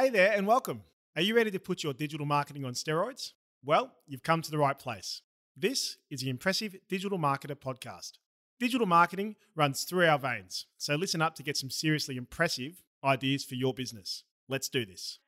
Hey 0.00 0.10
there, 0.10 0.32
and 0.32 0.46
welcome. 0.46 0.82
Are 1.16 1.22
you 1.22 1.34
ready 1.34 1.50
to 1.50 1.58
put 1.58 1.82
your 1.82 1.92
digital 1.92 2.24
marketing 2.24 2.64
on 2.64 2.74
steroids? 2.74 3.32
Well, 3.64 3.94
you've 4.06 4.22
come 4.22 4.42
to 4.42 4.50
the 4.52 4.56
right 4.56 4.78
place. 4.78 5.22
This 5.56 5.96
is 6.08 6.20
the 6.20 6.30
Impressive 6.30 6.76
Digital 6.88 7.18
Marketer 7.18 7.56
podcast. 7.56 8.12
Digital 8.60 8.86
marketing 8.86 9.34
runs 9.56 9.82
through 9.82 10.06
our 10.06 10.16
veins, 10.16 10.66
so 10.76 10.94
listen 10.94 11.20
up 11.20 11.34
to 11.34 11.42
get 11.42 11.56
some 11.56 11.68
seriously 11.68 12.16
impressive 12.16 12.84
ideas 13.02 13.44
for 13.44 13.56
your 13.56 13.74
business. 13.74 14.22
Let's 14.48 14.68
do 14.68 14.86
this. 14.86 15.18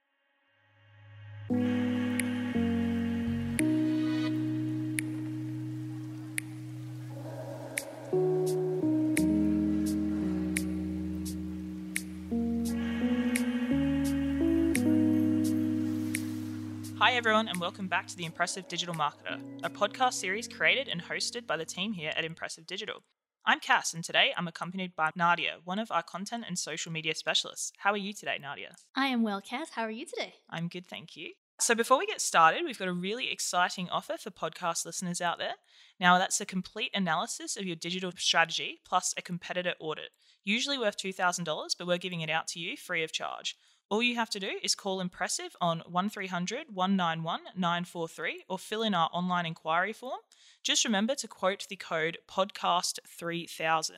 Everyone, 17.20 17.48
and 17.48 17.60
welcome 17.60 17.86
back 17.86 18.06
to 18.06 18.16
The 18.16 18.24
Impressive 18.24 18.66
Digital 18.66 18.94
Marketer, 18.94 19.38
a 19.62 19.68
podcast 19.68 20.14
series 20.14 20.48
created 20.48 20.88
and 20.88 21.02
hosted 21.02 21.46
by 21.46 21.58
the 21.58 21.66
team 21.66 21.92
here 21.92 22.14
at 22.16 22.24
Impressive 22.24 22.66
Digital. 22.66 23.02
I'm 23.44 23.60
Cass, 23.60 23.92
and 23.92 24.02
today 24.02 24.32
I'm 24.38 24.48
accompanied 24.48 24.96
by 24.96 25.10
Nadia, 25.14 25.58
one 25.64 25.78
of 25.78 25.92
our 25.92 26.02
content 26.02 26.44
and 26.48 26.58
social 26.58 26.90
media 26.90 27.14
specialists. 27.14 27.72
How 27.76 27.92
are 27.92 27.98
you 27.98 28.14
today, 28.14 28.38
Nadia? 28.40 28.74
I 28.96 29.08
am 29.08 29.22
well, 29.22 29.42
Cass. 29.42 29.68
How 29.72 29.82
are 29.82 29.90
you 29.90 30.06
today? 30.06 30.32
I'm 30.48 30.68
good, 30.68 30.86
thank 30.86 31.14
you. 31.14 31.32
So, 31.60 31.74
before 31.74 31.98
we 31.98 32.06
get 32.06 32.22
started, 32.22 32.62
we've 32.64 32.78
got 32.78 32.88
a 32.88 32.92
really 32.94 33.30
exciting 33.30 33.90
offer 33.90 34.16
for 34.16 34.30
podcast 34.30 34.86
listeners 34.86 35.20
out 35.20 35.36
there. 35.36 35.56
Now, 36.00 36.16
that's 36.16 36.40
a 36.40 36.46
complete 36.46 36.90
analysis 36.94 37.54
of 37.58 37.66
your 37.66 37.76
digital 37.76 38.12
strategy 38.16 38.80
plus 38.88 39.12
a 39.18 39.20
competitor 39.20 39.74
audit, 39.78 40.08
usually 40.42 40.78
worth 40.78 40.96
$2,000, 40.96 41.44
but 41.78 41.86
we're 41.86 41.98
giving 41.98 42.22
it 42.22 42.30
out 42.30 42.48
to 42.48 42.58
you 42.58 42.78
free 42.78 43.04
of 43.04 43.12
charge. 43.12 43.56
All 43.90 44.04
you 44.04 44.14
have 44.14 44.30
to 44.30 44.40
do 44.40 44.52
is 44.62 44.76
call 44.76 45.00
Impressive 45.00 45.56
on 45.60 45.80
1300 45.80 46.66
191 46.72 47.40
943 47.56 48.44
or 48.48 48.56
fill 48.56 48.84
in 48.84 48.94
our 48.94 49.10
online 49.12 49.46
inquiry 49.46 49.92
form. 49.92 50.20
Just 50.62 50.84
remember 50.84 51.16
to 51.16 51.26
quote 51.26 51.66
the 51.68 51.74
code 51.74 52.18
podcast3000. 52.28 53.90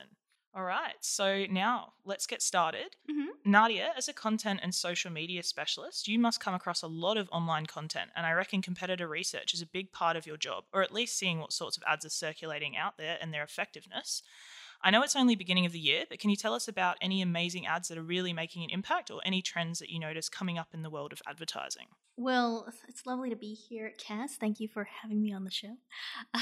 All 0.55 0.63
right, 0.63 0.95
so 1.01 1.45
now 1.49 1.93
let's 2.05 2.25
get 2.25 2.41
started. 2.41 2.95
Mm-hmm. 3.09 3.51
Nadia, 3.51 3.91
as 3.95 4.07
a 4.07 4.13
content 4.13 4.61
and 4.63 4.73
social 4.73 5.11
media 5.11 5.43
specialist, 5.43 6.07
you 6.07 6.17
must 6.17 6.39
come 6.39 6.53
across 6.53 6.81
a 6.81 6.87
lot 6.87 7.17
of 7.17 7.29
online 7.31 7.65
content, 7.65 8.11
and 8.15 8.25
I 8.25 8.33
reckon 8.33 8.61
competitor 8.61 9.07
research 9.07 9.53
is 9.53 9.63
a 9.63 9.67
big 9.67 9.91
part 9.91 10.15
of 10.15 10.27
your 10.27 10.37
job, 10.37 10.65
or 10.71 10.83
at 10.83 10.93
least 10.93 11.17
seeing 11.17 11.39
what 11.39 11.53
sorts 11.53 11.75
of 11.75 11.83
ads 11.87 12.05
are 12.05 12.09
circulating 12.09 12.77
out 12.77 12.97
there 12.97 13.17
and 13.19 13.33
their 13.33 13.43
effectiveness. 13.43 14.21
I 14.85 14.91
know 14.91 15.01
it's 15.01 15.15
only 15.15 15.35
beginning 15.35 15.65
of 15.65 15.71
the 15.71 15.79
year, 15.79 16.03
but 16.09 16.19
can 16.19 16.29
you 16.29 16.35
tell 16.35 16.53
us 16.53 16.67
about 16.67 16.97
any 16.99 17.21
amazing 17.21 17.65
ads 17.65 17.87
that 17.87 17.97
are 17.97 18.03
really 18.03 18.33
making 18.33 18.63
an 18.63 18.69
impact 18.69 19.09
or 19.09 19.21
any 19.23 19.41
trends 19.41 19.79
that 19.79 19.89
you 19.89 19.97
notice 19.97 20.27
coming 20.27 20.57
up 20.57 20.67
in 20.73 20.81
the 20.81 20.89
world 20.89 21.13
of 21.13 21.21
advertising? 21.25 21.87
Well, 22.17 22.67
it's 22.89 23.05
lovely 23.05 23.29
to 23.29 23.35
be 23.37 23.53
here, 23.53 23.93
Cass. 23.97 24.35
Thank 24.35 24.59
you 24.59 24.67
for 24.67 24.83
having 25.01 25.21
me 25.21 25.33
on 25.33 25.45
the 25.45 25.51
show. 25.51 25.77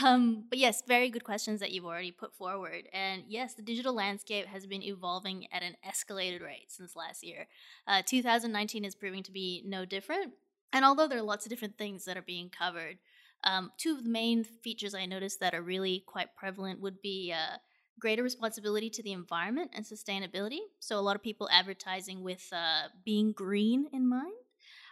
Um, 0.03 0.45
but 0.49 0.57
yes, 0.57 0.81
very 0.87 1.09
good 1.09 1.23
questions 1.23 1.59
that 1.59 1.71
you've 1.71 1.85
already 1.85 2.11
put 2.11 2.33
forward. 2.35 2.89
And 2.91 3.23
yes, 3.27 3.53
the 3.53 3.61
digital 3.61 3.93
landscape 3.93 4.47
has 4.47 4.65
been 4.65 4.81
evolving 4.81 5.45
at 5.51 5.61
an 5.61 5.75
escalated 5.87 6.43
rate 6.43 6.65
since 6.69 6.95
last 6.95 7.23
year. 7.23 7.47
Uh, 7.87 8.01
2019 8.03 8.83
is 8.83 8.95
proving 8.95 9.21
to 9.23 9.31
be 9.31 9.61
no 9.65 9.85
different. 9.85 10.33
And 10.73 10.83
although 10.83 11.07
there 11.07 11.19
are 11.19 11.23
lots 11.23 11.45
of 11.45 11.51
different 11.51 11.77
things 11.77 12.05
that 12.05 12.17
are 12.17 12.23
being 12.23 12.49
covered, 12.49 12.97
um, 13.43 13.71
two 13.77 13.91
of 13.91 14.03
the 14.03 14.09
main 14.09 14.43
features 14.43 14.95
I 14.95 15.05
noticed 15.05 15.39
that 15.39 15.53
are 15.53 15.61
really 15.61 16.03
quite 16.05 16.35
prevalent 16.35 16.79
would 16.81 17.01
be 17.01 17.33
uh, 17.33 17.57
greater 17.99 18.23
responsibility 18.23 18.89
to 18.89 19.03
the 19.03 19.11
environment 19.11 19.71
and 19.73 19.85
sustainability. 19.85 20.59
So, 20.79 20.97
a 20.97 21.01
lot 21.01 21.15
of 21.15 21.23
people 21.23 21.49
advertising 21.51 22.23
with 22.23 22.47
uh, 22.51 22.87
being 23.05 23.31
green 23.31 23.87
in 23.93 24.07
mind, 24.09 24.33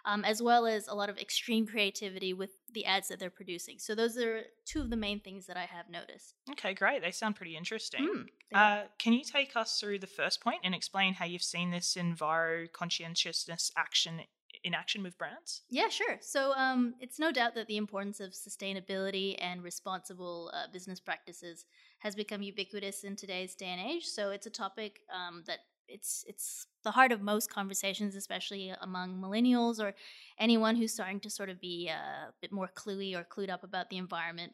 um, 0.06 0.24
as 0.26 0.42
well 0.42 0.66
as 0.66 0.88
a 0.88 0.94
lot 0.94 1.10
of 1.10 1.18
extreme 1.18 1.66
creativity 1.66 2.34
with 2.34 2.52
the 2.74 2.86
ads 2.86 3.08
that 3.08 3.20
they're 3.20 3.30
producing. 3.30 3.80
So, 3.80 3.96
those 3.96 4.18
are 4.18 4.44
two 4.66 4.82
of 4.82 4.90
the 4.90 4.96
main 4.96 5.20
things 5.20 5.48
that 5.48 5.58
I 5.58 5.66
have 5.66 5.90
noticed. 5.90 6.36
Okay, 6.52 6.74
great. 6.74 7.02
They 7.02 7.12
sound 7.12 7.36
pretty 7.36 7.56
interesting. 7.58 8.08
Mm, 8.08 8.26
Uh, 8.56 8.84
can 8.98 9.14
you 9.14 9.24
take 9.24 9.56
us 9.56 9.80
through 9.80 10.00
the 10.00 10.08
first 10.08 10.42
point 10.42 10.62
and 10.64 10.74
explain 10.74 11.14
how 11.14 11.26
you've 11.26 11.44
seen 11.44 11.72
this 11.72 11.96
enviro 11.96 12.72
conscientiousness 12.72 13.72
action 13.78 14.22
in 14.64 14.74
action 14.74 15.04
with 15.04 15.18
brands? 15.18 15.62
Yeah, 15.70 15.90
sure. 15.90 16.18
So 16.22 16.54
um, 16.54 16.96
it's 17.00 17.20
no 17.20 17.32
doubt 17.32 17.56
that 17.56 17.68
the 17.68 17.78
importance 17.78 18.20
of 18.20 18.32
sustainability 18.32 19.36
and 19.40 19.64
responsible 19.64 20.52
uh, 20.54 20.72
business 20.72 21.00
practices 21.00 21.66
has 22.00 22.16
become 22.16 22.42
ubiquitous 22.42 23.04
in 23.04 23.16
today's 23.16 23.56
day 23.56 23.68
and 23.68 23.82
age. 23.82 24.06
So 24.06 24.32
it's 24.32 24.48
a 24.48 24.52
topic 24.52 25.00
um, 25.14 25.44
that 25.48 25.60
it's 25.88 26.24
it's 26.28 26.68
the 26.84 26.92
heart 26.92 27.12
of 27.12 27.22
most 27.22 27.52
conversations, 27.52 28.16
especially 28.16 28.72
among 28.82 29.20
millennials 29.20 29.80
or 29.80 29.94
anyone 30.40 30.76
who's 30.76 30.94
starting 30.94 31.20
to 31.22 31.30
sort 31.30 31.50
of 31.50 31.60
be 31.60 31.90
uh, 31.92 32.30
a 32.30 32.34
bit 32.42 32.52
more 32.52 32.70
cluey 32.76 33.16
or 33.16 33.24
clued 33.24 33.50
up 33.50 33.64
about 33.64 33.90
the 33.90 33.98
environment 33.98 34.54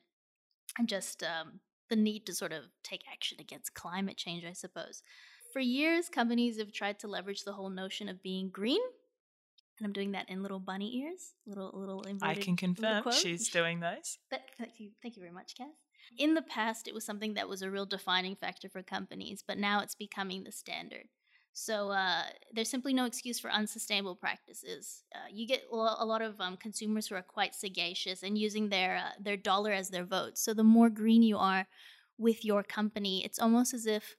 and 0.78 0.88
just 0.88 1.24
um, 1.24 1.60
the 1.90 1.96
need 1.96 2.26
to 2.26 2.34
sort 2.34 2.52
of 2.52 2.64
take 2.84 3.02
action 3.12 3.38
against 3.40 3.74
climate 3.74 4.18
change, 4.18 4.44
I 4.46 4.54
suppose. 4.54 5.04
For 5.54 5.60
years, 5.60 6.10
companies 6.10 6.58
have 6.58 6.72
tried 6.72 7.00
to 7.00 7.08
leverage 7.08 7.44
the 7.44 7.54
whole 7.54 7.70
notion 7.70 8.10
of 8.10 8.24
being 8.24 8.50
green 8.50 8.82
and 9.78 9.86
I'm 9.86 9.94
doing 9.94 10.12
that 10.14 10.30
in 10.30 10.42
little 10.42 10.60
bunny 10.60 10.98
ears, 10.98 11.34
little 11.46 11.72
little 11.74 12.02
inverted. 12.04 12.38
I 12.38 12.42
can 12.42 12.56
confirm 12.56 13.04
she's 13.12 13.50
doing 13.50 13.80
those. 13.80 14.18
But 14.30 14.42
thank 14.58 14.80
you, 14.80 14.92
thank 15.02 15.16
you 15.16 15.22
very 15.22 15.34
much, 15.34 15.56
Kath. 15.58 15.68
In 16.18 16.34
the 16.34 16.42
past, 16.42 16.88
it 16.88 16.94
was 16.94 17.04
something 17.04 17.34
that 17.34 17.50
was 17.50 17.62
a 17.62 17.72
real 17.72 17.86
defining 17.86 18.36
factor 18.36 18.70
for 18.70 18.84
companies, 18.84 19.44
but 19.46 19.58
now 19.58 19.82
it's 19.82 19.96
becoming 19.96 20.44
the 20.44 20.52
standard. 20.52 21.08
So 21.58 21.90
uh, 21.92 22.24
there's 22.54 22.70
simply 22.70 22.94
no 22.94 23.06
excuse 23.06 23.40
for 23.40 23.50
unsustainable 23.50 24.16
practices. 24.16 25.04
Uh, 25.16 25.30
you 25.32 25.48
get 25.48 25.64
a 25.72 25.76
a 25.76 26.06
lot 26.06 26.22
of 26.22 26.40
um, 26.42 26.58
consumers 26.58 27.08
who 27.08 27.16
are 27.16 27.22
quite 27.22 27.56
sagacious 27.56 28.24
and 28.24 28.38
using 28.38 28.70
their 28.70 28.98
uh, 28.98 29.12
their 29.20 29.38
dollar 29.38 29.72
as 29.72 29.90
their 29.90 30.04
vote. 30.04 30.38
So 30.38 30.54
the 30.54 30.64
more 30.64 30.90
green 30.90 31.24
you 31.24 31.38
are 31.38 31.66
with 32.18 32.44
your 32.44 32.62
company, 32.62 33.24
it's 33.24 33.40
almost 33.40 33.74
as 33.74 33.86
if 33.86 34.16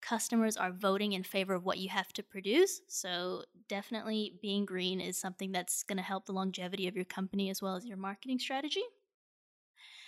customers 0.00 0.56
are 0.56 0.72
voting 0.72 1.12
in 1.12 1.22
favor 1.22 1.54
of 1.54 1.64
what 1.64 1.78
you 1.78 1.88
have 1.88 2.12
to 2.14 2.22
produce. 2.22 2.80
So, 2.88 3.44
definitely 3.68 4.34
being 4.40 4.64
green 4.64 5.00
is 5.00 5.18
something 5.18 5.52
that's 5.52 5.82
going 5.82 5.98
to 5.98 6.02
help 6.02 6.26
the 6.26 6.32
longevity 6.32 6.88
of 6.88 6.96
your 6.96 7.04
company 7.04 7.50
as 7.50 7.60
well 7.60 7.76
as 7.76 7.86
your 7.86 7.96
marketing 7.96 8.38
strategy. 8.38 8.82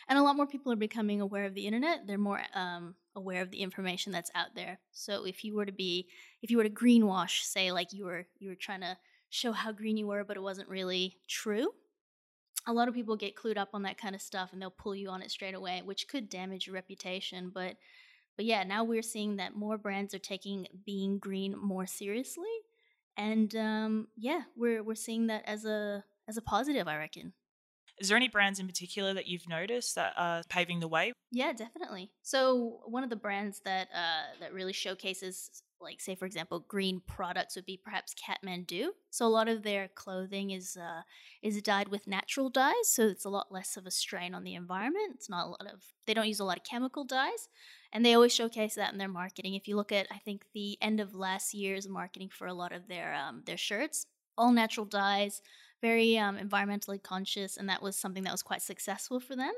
And 0.08 0.18
a 0.18 0.22
lot 0.22 0.36
more 0.36 0.46
people 0.46 0.72
are 0.72 0.76
becoming 0.76 1.20
aware 1.20 1.44
of 1.44 1.54
the 1.54 1.66
internet. 1.66 2.06
They're 2.06 2.18
more 2.18 2.42
um, 2.54 2.96
aware 3.14 3.42
of 3.42 3.50
the 3.50 3.60
information 3.60 4.12
that's 4.12 4.30
out 4.34 4.54
there. 4.54 4.78
So, 4.92 5.24
if 5.24 5.44
you 5.44 5.54
were 5.54 5.66
to 5.66 5.72
be, 5.72 6.08
if 6.42 6.50
you 6.50 6.56
were 6.56 6.64
to 6.64 6.70
greenwash, 6.70 7.42
say 7.42 7.72
like 7.72 7.92
you 7.92 8.04
were 8.06 8.26
you 8.38 8.48
were 8.48 8.56
trying 8.56 8.80
to 8.80 8.96
show 9.30 9.52
how 9.52 9.72
green 9.72 9.96
you 9.96 10.06
were, 10.06 10.24
but 10.24 10.36
it 10.36 10.42
wasn't 10.42 10.68
really 10.68 11.18
true. 11.28 11.68
A 12.66 12.72
lot 12.72 12.88
of 12.88 12.94
people 12.94 13.16
get 13.16 13.36
clued 13.36 13.56
up 13.56 13.70
on 13.72 13.82
that 13.82 13.98
kind 13.98 14.14
of 14.14 14.20
stuff, 14.20 14.52
and 14.52 14.60
they'll 14.60 14.70
pull 14.70 14.94
you 14.94 15.08
on 15.08 15.22
it 15.22 15.30
straight 15.30 15.54
away, 15.54 15.80
which 15.84 16.08
could 16.08 16.28
damage 16.28 16.66
your 16.66 16.74
reputation. 16.74 17.50
But 17.54 17.76
but 18.40 18.46
yeah, 18.46 18.64
now 18.64 18.84
we're 18.84 19.02
seeing 19.02 19.36
that 19.36 19.54
more 19.54 19.76
brands 19.76 20.14
are 20.14 20.18
taking 20.18 20.66
being 20.86 21.18
green 21.18 21.54
more 21.58 21.86
seriously, 21.86 22.48
and 23.14 23.54
um, 23.54 24.08
yeah, 24.16 24.44
we're 24.56 24.82
we're 24.82 24.94
seeing 24.94 25.26
that 25.26 25.42
as 25.44 25.66
a 25.66 26.02
as 26.26 26.38
a 26.38 26.40
positive, 26.40 26.88
I 26.88 26.96
reckon. 26.96 27.34
Is 27.98 28.08
there 28.08 28.16
any 28.16 28.28
brands 28.28 28.58
in 28.58 28.66
particular 28.66 29.12
that 29.12 29.26
you've 29.26 29.46
noticed 29.46 29.94
that 29.96 30.14
are 30.16 30.42
paving 30.48 30.80
the 30.80 30.88
way? 30.88 31.12
Yeah, 31.30 31.52
definitely. 31.52 32.12
So 32.22 32.80
one 32.86 33.04
of 33.04 33.10
the 33.10 33.16
brands 33.16 33.60
that 33.66 33.88
uh, 33.94 34.38
that 34.40 34.54
really 34.54 34.72
showcases, 34.72 35.62
like 35.80 36.00
say 36.00 36.14
for 36.14 36.26
example, 36.26 36.64
green 36.68 37.00
products 37.06 37.56
would 37.56 37.66
be 37.66 37.80
perhaps 37.82 38.14
Kathmandu. 38.14 38.88
So 39.10 39.26
a 39.26 39.28
lot 39.28 39.48
of 39.48 39.62
their 39.62 39.88
clothing 39.88 40.50
is 40.50 40.76
uh, 40.76 41.02
is 41.42 41.60
dyed 41.62 41.88
with 41.88 42.06
natural 42.06 42.50
dyes, 42.50 42.86
so 42.86 43.04
it's 43.06 43.24
a 43.24 43.30
lot 43.30 43.52
less 43.52 43.76
of 43.76 43.86
a 43.86 43.90
strain 43.90 44.34
on 44.34 44.44
the 44.44 44.54
environment. 44.54 45.12
It's 45.14 45.30
not 45.30 45.46
a 45.46 45.50
lot 45.50 45.66
of 45.72 45.82
they 46.06 46.14
don't 46.14 46.28
use 46.28 46.40
a 46.40 46.44
lot 46.44 46.58
of 46.58 46.64
chemical 46.64 47.04
dyes, 47.04 47.48
and 47.92 48.04
they 48.04 48.14
always 48.14 48.34
showcase 48.34 48.74
that 48.74 48.92
in 48.92 48.98
their 48.98 49.08
marketing. 49.08 49.54
If 49.54 49.69
you 49.69 49.76
look 49.76 49.92
at, 49.92 50.06
I 50.10 50.19
think 50.19 50.44
the 50.54 50.78
end 50.80 51.00
of 51.00 51.14
last 51.14 51.54
year's 51.54 51.88
marketing 51.88 52.30
for 52.32 52.46
a 52.46 52.54
lot 52.54 52.72
of 52.72 52.88
their 52.88 53.14
um, 53.14 53.42
their 53.46 53.56
shirts, 53.56 54.06
all 54.36 54.52
natural 54.52 54.86
dyes, 54.86 55.42
very 55.81 56.19
um, 56.19 56.38
environmentally 56.38 57.02
conscious, 57.02 57.56
and 57.56 57.69
that 57.69 57.82
was 57.82 57.96
something 57.96 58.25
that 58.25 58.32
was 58.32 58.43
quite 58.43 58.62
successful 58.62 59.20
for 59.20 59.37
them. 59.37 59.52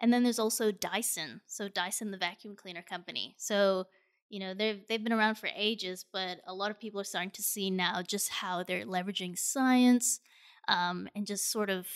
And 0.00 0.12
then 0.12 0.24
there's 0.24 0.40
also 0.40 0.72
Dyson. 0.72 1.40
So 1.46 1.68
Dyson, 1.68 2.10
the 2.10 2.18
vacuum 2.18 2.56
cleaner 2.56 2.82
company. 2.82 3.36
So 3.38 3.86
you 4.32 4.40
know 4.40 4.54
they've 4.54 4.80
they've 4.88 5.04
been 5.04 5.12
around 5.12 5.36
for 5.36 5.50
ages, 5.54 6.06
but 6.10 6.40
a 6.46 6.54
lot 6.54 6.70
of 6.70 6.80
people 6.80 6.98
are 6.98 7.04
starting 7.04 7.30
to 7.32 7.42
see 7.42 7.70
now 7.70 8.00
just 8.00 8.30
how 8.30 8.62
they're 8.62 8.86
leveraging 8.86 9.38
science 9.38 10.20
um, 10.68 11.06
and 11.14 11.26
just 11.26 11.52
sort 11.52 11.68
of 11.68 11.86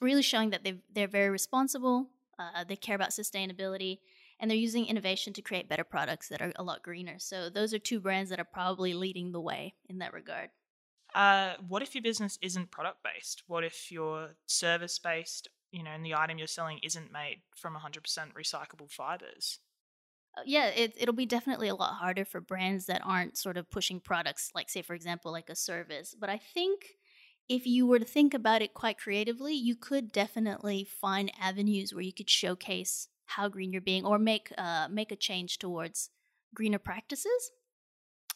really 0.00 0.22
showing 0.22 0.50
that 0.50 0.64
they 0.64 0.80
they're 0.92 1.06
very 1.06 1.28
responsible. 1.28 2.08
Uh, 2.38 2.64
they 2.66 2.76
care 2.76 2.96
about 2.96 3.10
sustainability, 3.10 3.98
and 4.40 4.50
they're 4.50 4.56
using 4.56 4.86
innovation 4.86 5.34
to 5.34 5.42
create 5.42 5.68
better 5.68 5.84
products 5.84 6.28
that 6.28 6.40
are 6.40 6.52
a 6.56 6.62
lot 6.62 6.82
greener. 6.82 7.18
So 7.18 7.50
those 7.50 7.74
are 7.74 7.78
two 7.78 8.00
brands 8.00 8.30
that 8.30 8.40
are 8.40 8.44
probably 8.44 8.94
leading 8.94 9.32
the 9.32 9.40
way 9.40 9.74
in 9.86 9.98
that 9.98 10.14
regard. 10.14 10.48
Uh, 11.14 11.54
what 11.68 11.82
if 11.82 11.94
your 11.94 12.02
business 12.02 12.38
isn't 12.40 12.70
product 12.70 13.02
based? 13.04 13.42
What 13.46 13.64
if 13.64 13.92
you're 13.92 14.30
service 14.46 14.98
based, 14.98 15.48
you 15.72 15.82
know, 15.82 15.90
and 15.90 16.06
the 16.06 16.14
item 16.14 16.38
you're 16.38 16.46
selling 16.46 16.78
isn't 16.82 17.12
made 17.12 17.42
from 17.54 17.76
100% 17.76 18.00
recyclable 18.32 18.90
fibers? 18.90 19.58
Uh, 20.36 20.42
yeah, 20.46 20.68
it, 20.68 20.94
it'll 20.96 21.14
be 21.14 21.26
definitely 21.26 21.68
a 21.68 21.74
lot 21.74 21.94
harder 21.94 22.24
for 22.24 22.40
brands 22.40 22.86
that 22.86 23.02
aren't 23.04 23.36
sort 23.36 23.56
of 23.56 23.70
pushing 23.70 24.00
products, 24.00 24.50
like, 24.54 24.70
say, 24.70 24.82
for 24.82 24.94
example, 24.94 25.32
like 25.32 25.50
a 25.50 25.56
service. 25.56 26.14
But 26.18 26.30
I 26.30 26.38
think 26.38 26.96
if 27.48 27.66
you 27.66 27.86
were 27.86 27.98
to 27.98 28.04
think 28.04 28.32
about 28.32 28.62
it 28.62 28.74
quite 28.74 28.98
creatively, 28.98 29.54
you 29.54 29.74
could 29.74 30.12
definitely 30.12 30.84
find 30.84 31.32
avenues 31.40 31.92
where 31.92 32.02
you 32.02 32.12
could 32.12 32.30
showcase 32.30 33.08
how 33.26 33.48
green 33.48 33.72
you're 33.72 33.80
being 33.80 34.04
or 34.04 34.18
make 34.18 34.52
uh, 34.58 34.88
make 34.90 35.12
a 35.12 35.16
change 35.16 35.58
towards 35.58 36.10
greener 36.54 36.78
practices. 36.78 37.50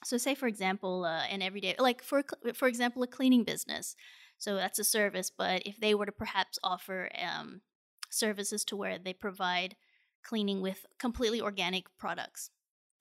So, 0.05 0.17
say 0.19 0.35
for 0.35 0.46
example, 0.46 1.05
uh, 1.05 1.25
an 1.31 1.43
everyday, 1.43 1.75
like 1.79 2.02
for 2.02 2.23
for 2.55 2.69
example, 2.69 3.02
a 3.02 3.06
cleaning 3.06 3.44
business. 3.44 3.96
So 4.38 4.56
that's 4.56 4.79
a 4.79 4.85
service, 4.85 5.31
but 5.31 5.62
if 5.64 5.79
they 5.79 5.94
were 5.94 6.06
to 6.06 6.12
perhaps 6.12 6.58
offer 6.62 7.08
um, 7.23 7.62
services 8.11 8.64
to 8.67 8.76
where 8.76 8.99
they 8.99 9.12
provide 9.14 9.76
cleaning 10.25 10.61
with 10.61 10.87
completely 10.99 11.41
organic 11.41 11.85
products, 11.99 12.50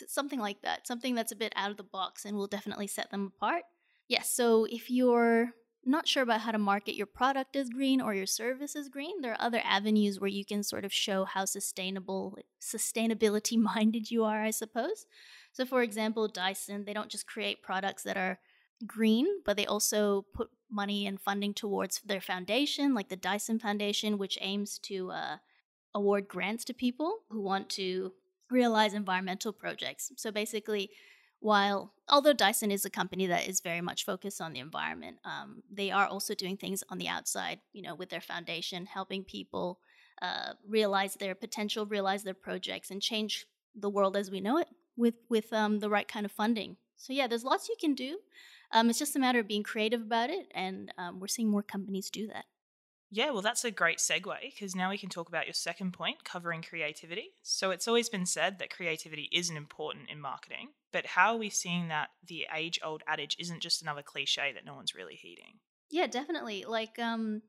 something 0.07 0.39
like 0.39 0.61
that, 0.61 0.85
something 0.85 1.15
that's 1.15 1.31
a 1.31 1.37
bit 1.37 1.53
out 1.55 1.71
of 1.71 1.77
the 1.77 1.83
box 1.83 2.25
and 2.25 2.37
will 2.37 2.47
definitely 2.47 2.87
set 2.87 3.09
them 3.09 3.31
apart. 3.35 3.63
Yes. 4.07 4.29
So 4.31 4.65
if 4.69 4.91
you're 4.91 5.53
not 5.85 6.07
sure 6.07 6.23
about 6.23 6.41
how 6.41 6.51
to 6.51 6.57
market 6.57 6.95
your 6.95 7.07
product 7.07 7.55
as 7.55 7.69
green 7.69 7.99
or 7.99 8.13
your 8.13 8.25
service 8.25 8.75
as 8.75 8.89
green, 8.89 9.21
there 9.21 9.33
are 9.33 9.41
other 9.41 9.61
avenues 9.63 10.19
where 10.19 10.29
you 10.29 10.45
can 10.45 10.63
sort 10.63 10.85
of 10.85 10.93
show 10.93 11.25
how 11.25 11.45
sustainable, 11.45 12.37
sustainability 12.61 13.57
minded 13.75 14.11
you 14.11 14.23
are, 14.23 14.41
I 14.41 14.51
suppose. 14.51 15.05
So, 15.51 15.65
for 15.65 15.81
example, 15.81 16.27
Dyson, 16.27 16.85
they 16.85 16.93
don't 16.93 17.09
just 17.09 17.27
create 17.27 17.61
products 17.61 18.03
that 18.03 18.17
are 18.17 18.39
green, 18.85 19.27
but 19.45 19.57
they 19.57 19.65
also 19.65 20.25
put 20.33 20.49
money 20.69 21.05
and 21.05 21.21
funding 21.21 21.53
towards 21.53 22.01
their 22.01 22.21
foundation, 22.21 22.93
like 22.93 23.09
the 23.09 23.15
Dyson 23.15 23.59
Foundation, 23.59 24.17
which 24.17 24.37
aims 24.41 24.79
to 24.79 25.11
uh, 25.11 25.37
award 25.95 26.27
grants 26.27 26.63
to 26.65 26.73
people 26.73 27.19
who 27.29 27.41
want 27.41 27.69
to 27.69 28.11
realize 28.49 28.93
environmental 28.93 29.51
projects. 29.51 30.11
So 30.17 30.31
basically, 30.31 30.91
while 31.39 31.93
although 32.07 32.33
Dyson 32.33 32.71
is 32.71 32.85
a 32.85 32.89
company 32.89 33.27
that 33.27 33.47
is 33.47 33.59
very 33.59 33.81
much 33.81 34.05
focused 34.05 34.39
on 34.39 34.53
the 34.53 34.59
environment, 34.59 35.17
um, 35.25 35.61
they 35.69 35.91
are 35.91 36.07
also 36.07 36.33
doing 36.33 36.55
things 36.55 36.83
on 36.89 36.97
the 36.97 37.09
outside, 37.09 37.59
you 37.73 37.81
know, 37.81 37.95
with 37.95 38.09
their 38.09 38.21
foundation, 38.21 38.85
helping 38.85 39.23
people 39.23 39.79
uh, 40.21 40.53
realize 40.67 41.15
their 41.15 41.35
potential, 41.35 41.85
realize 41.85 42.23
their 42.23 42.33
projects, 42.33 42.91
and 42.91 43.01
change 43.01 43.45
the 43.75 43.89
world 43.89 44.15
as 44.15 44.31
we 44.31 44.39
know 44.39 44.57
it 44.57 44.69
with 44.95 45.15
with 45.29 45.51
um, 45.51 45.79
the 45.79 45.89
right 45.89 46.07
kind 46.07 46.25
of 46.25 46.31
funding. 46.31 46.77
So 46.95 47.11
yeah, 47.11 47.27
there's 47.27 47.43
lots 47.43 47.67
you 47.67 47.75
can 47.79 47.93
do. 47.93 48.19
Um, 48.71 48.89
it's 48.89 48.99
just 48.99 49.15
a 49.15 49.19
matter 49.19 49.39
of 49.39 49.47
being 49.47 49.63
creative 49.63 50.01
about 50.01 50.29
it, 50.29 50.47
and 50.55 50.93
um, 50.97 51.19
we're 51.19 51.27
seeing 51.27 51.49
more 51.49 51.63
companies 51.63 52.09
do 52.09 52.27
that. 52.27 52.45
Yeah, 53.15 53.29
well, 53.29 53.43
that's 53.43 53.63
a 53.63 53.69
great 53.69 53.99
segue 53.99 54.35
because 54.41 54.75
now 54.75 54.89
we 54.89 54.97
can 54.97 55.07
talk 55.07 55.27
about 55.29 55.45
your 55.45 55.53
second 55.53 55.93
point 55.93 56.23
covering 56.23 56.63
creativity. 56.63 57.35
So, 57.43 57.69
it's 57.69 57.87
always 57.87 58.09
been 58.09 58.25
said 58.25 58.57
that 58.57 58.71
creativity 58.71 59.29
isn't 59.31 59.55
important 59.55 60.09
in 60.09 60.19
marketing, 60.19 60.69
but 60.91 61.05
how 61.05 61.33
are 61.33 61.37
we 61.37 61.51
seeing 61.51 61.89
that 61.89 62.09
the 62.27 62.47
age 62.51 62.79
old 62.83 63.03
adage 63.07 63.35
isn't 63.37 63.61
just 63.61 63.83
another 63.83 64.01
cliche 64.01 64.51
that 64.53 64.65
no 64.65 64.73
one's 64.73 64.95
really 64.95 65.13
heeding? 65.13 65.59
Yeah, 65.91 66.07
definitely. 66.07 66.65
Like, 66.65 66.97
um, 66.97 67.43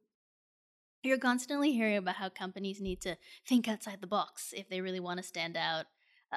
you're 1.02 1.16
constantly 1.16 1.72
hearing 1.72 1.96
about 1.96 2.16
how 2.16 2.28
companies 2.28 2.82
need 2.82 3.00
to 3.00 3.16
think 3.48 3.66
outside 3.66 4.02
the 4.02 4.06
box 4.06 4.52
if 4.54 4.68
they 4.68 4.82
really 4.82 5.00
want 5.00 5.16
to 5.16 5.22
stand 5.22 5.56
out. 5.56 5.86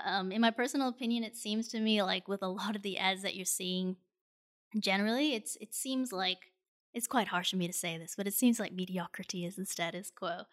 Um, 0.05 0.31
in 0.31 0.39
my 0.39 0.51
personal 0.51 0.87
opinion, 0.87 1.25
it 1.25 1.35
seems 1.35 1.67
to 1.69 1.81
me 1.81 2.01
like 2.01 2.29
with 2.29 2.43
a 2.43 2.47
lot 2.47 2.77
of 2.77 2.81
the 2.81 2.97
ads 2.97 3.23
that 3.23 3.35
you're 3.35 3.45
seeing, 3.45 3.97
generally, 4.79 5.35
it's 5.35 5.57
it 5.59 5.73
seems 5.73 6.13
like 6.13 6.53
it's 6.93 7.07
quite 7.07 7.27
harsh 7.27 7.53
of 7.53 7.59
me 7.59 7.67
to 7.67 7.73
say 7.73 7.97
this, 7.97 8.15
but 8.15 8.27
it 8.27 8.33
seems 8.33 8.59
like 8.59 8.73
mediocrity 8.73 9.45
is 9.45 9.55
the 9.55 9.65
status 9.65 10.09
quo. 10.09 10.43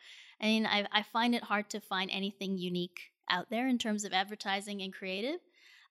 I 0.41 0.45
mean, 0.45 0.67
I, 0.67 0.87
I 0.93 1.03
find 1.03 1.35
it 1.35 1.45
hard 1.45 1.71
to 1.71 1.81
find 1.81 2.11
anything 2.11 2.59
unique 2.59 3.13
out 3.31 3.51
there 3.51 3.67
in 3.67 3.79
terms 3.79 4.05
of 4.05 4.13
advertising 4.13 4.83
and 4.83 4.93
creative. 4.93 5.41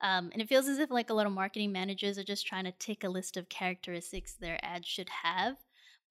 Um, 0.02 0.30
and 0.34 0.42
it 0.42 0.50
feels 0.50 0.68
as 0.68 0.80
if 0.80 0.92
like 0.92 1.10
a 1.10 1.14
lot 1.14 1.26
of 1.26 1.32
marketing 1.32 1.72
managers 1.72 2.18
are 2.18 2.24
just 2.24 2.46
trying 2.46 2.66
to 2.66 2.74
tick 2.78 3.04
a 3.04 3.10
list 3.10 3.38
of 3.38 3.50
characteristics 3.50 4.34
their 4.34 4.60
ads 4.64 4.88
should 4.88 5.10
have. 5.24 5.56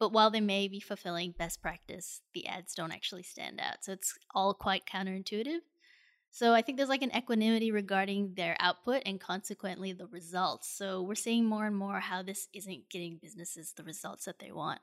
But 0.00 0.12
while 0.12 0.30
they 0.30 0.40
may 0.40 0.66
be 0.66 0.80
fulfilling 0.80 1.34
best 1.38 1.62
practice, 1.62 2.22
the 2.34 2.46
ads 2.46 2.74
don't 2.74 2.90
actually 2.90 3.22
stand 3.22 3.60
out. 3.60 3.84
So 3.84 3.92
it's 3.92 4.14
all 4.34 4.54
quite 4.54 4.86
counterintuitive. 4.86 5.60
So 6.34 6.54
I 6.54 6.62
think 6.62 6.78
there's 6.78 6.88
like 6.88 7.02
an 7.02 7.14
equanimity 7.14 7.70
regarding 7.70 8.32
their 8.34 8.56
output 8.58 9.02
and 9.04 9.20
consequently 9.20 9.92
the 9.92 10.06
results. 10.06 10.66
So 10.66 11.02
we're 11.02 11.14
seeing 11.14 11.44
more 11.44 11.66
and 11.66 11.76
more 11.76 12.00
how 12.00 12.22
this 12.22 12.48
isn't 12.54 12.88
getting 12.88 13.18
businesses 13.20 13.74
the 13.76 13.82
results 13.84 14.24
that 14.24 14.38
they 14.38 14.50
want. 14.50 14.80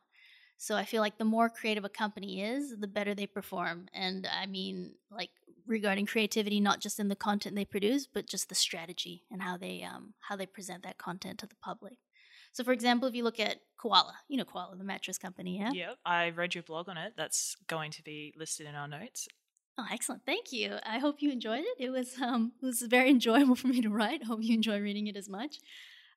So 0.58 0.76
I 0.76 0.86
feel 0.86 1.02
like 1.02 1.18
the 1.18 1.26
more 1.26 1.50
creative 1.50 1.84
a 1.84 1.90
company 1.90 2.44
is, 2.44 2.78
the 2.78 2.88
better 2.88 3.16
they 3.16 3.26
perform. 3.26 3.88
And 3.94 4.28
I 4.32 4.46
mean, 4.46 4.94
like 5.10 5.32
regarding 5.66 6.06
creativity, 6.06 6.60
not 6.60 6.82
just 6.82 7.00
in 7.00 7.08
the 7.08 7.16
content 7.16 7.56
they 7.56 7.66
produce, 7.66 8.06
but 8.06 8.28
just 8.28 8.50
the 8.50 8.56
strategy 8.56 9.24
and 9.32 9.42
how 9.42 9.58
they 9.58 9.82
um, 9.82 10.14
how 10.20 10.36
they 10.36 10.46
present 10.46 10.84
that 10.84 11.00
content 11.00 11.40
to 11.40 11.48
the 11.48 11.56
public. 11.64 11.98
So, 12.52 12.64
for 12.64 12.74
example, 12.74 13.08
if 13.08 13.16
you 13.16 13.24
look 13.24 13.40
at 13.40 13.58
Koala, 13.78 14.14
you 14.28 14.38
know 14.38 14.44
Koala, 14.44 14.76
the 14.76 14.84
mattress 14.84 15.18
company, 15.18 15.60
yeah. 15.60 15.72
Yep, 15.72 15.98
I 16.06 16.30
read 16.30 16.54
your 16.54 16.64
blog 16.64 16.90
on 16.90 16.98
it. 16.98 17.14
That's 17.18 17.56
going 17.68 17.92
to 17.92 18.04
be 18.04 18.34
listed 18.38 18.68
in 18.68 18.76
our 18.76 18.88
notes. 18.88 19.28
Oh, 19.80 19.86
excellent! 19.94 20.26
Thank 20.26 20.52
you. 20.52 20.76
I 20.86 21.00
hope 21.00 21.22
you 21.22 21.32
enjoyed 21.32 21.64
it. 21.64 21.86
It 21.86 21.90
was 21.90 22.20
um, 22.22 22.52
it 22.62 22.66
was 22.66 22.82
very 22.82 23.10
enjoyable 23.18 23.56
for 23.56 23.68
me 23.68 23.80
to 23.82 23.90
write. 23.90 24.26
Hope 24.26 24.40
you 24.42 24.54
enjoy 24.54 24.82
reading 24.82 25.08
it 25.08 25.16
as 25.16 25.30
much. 25.30 25.60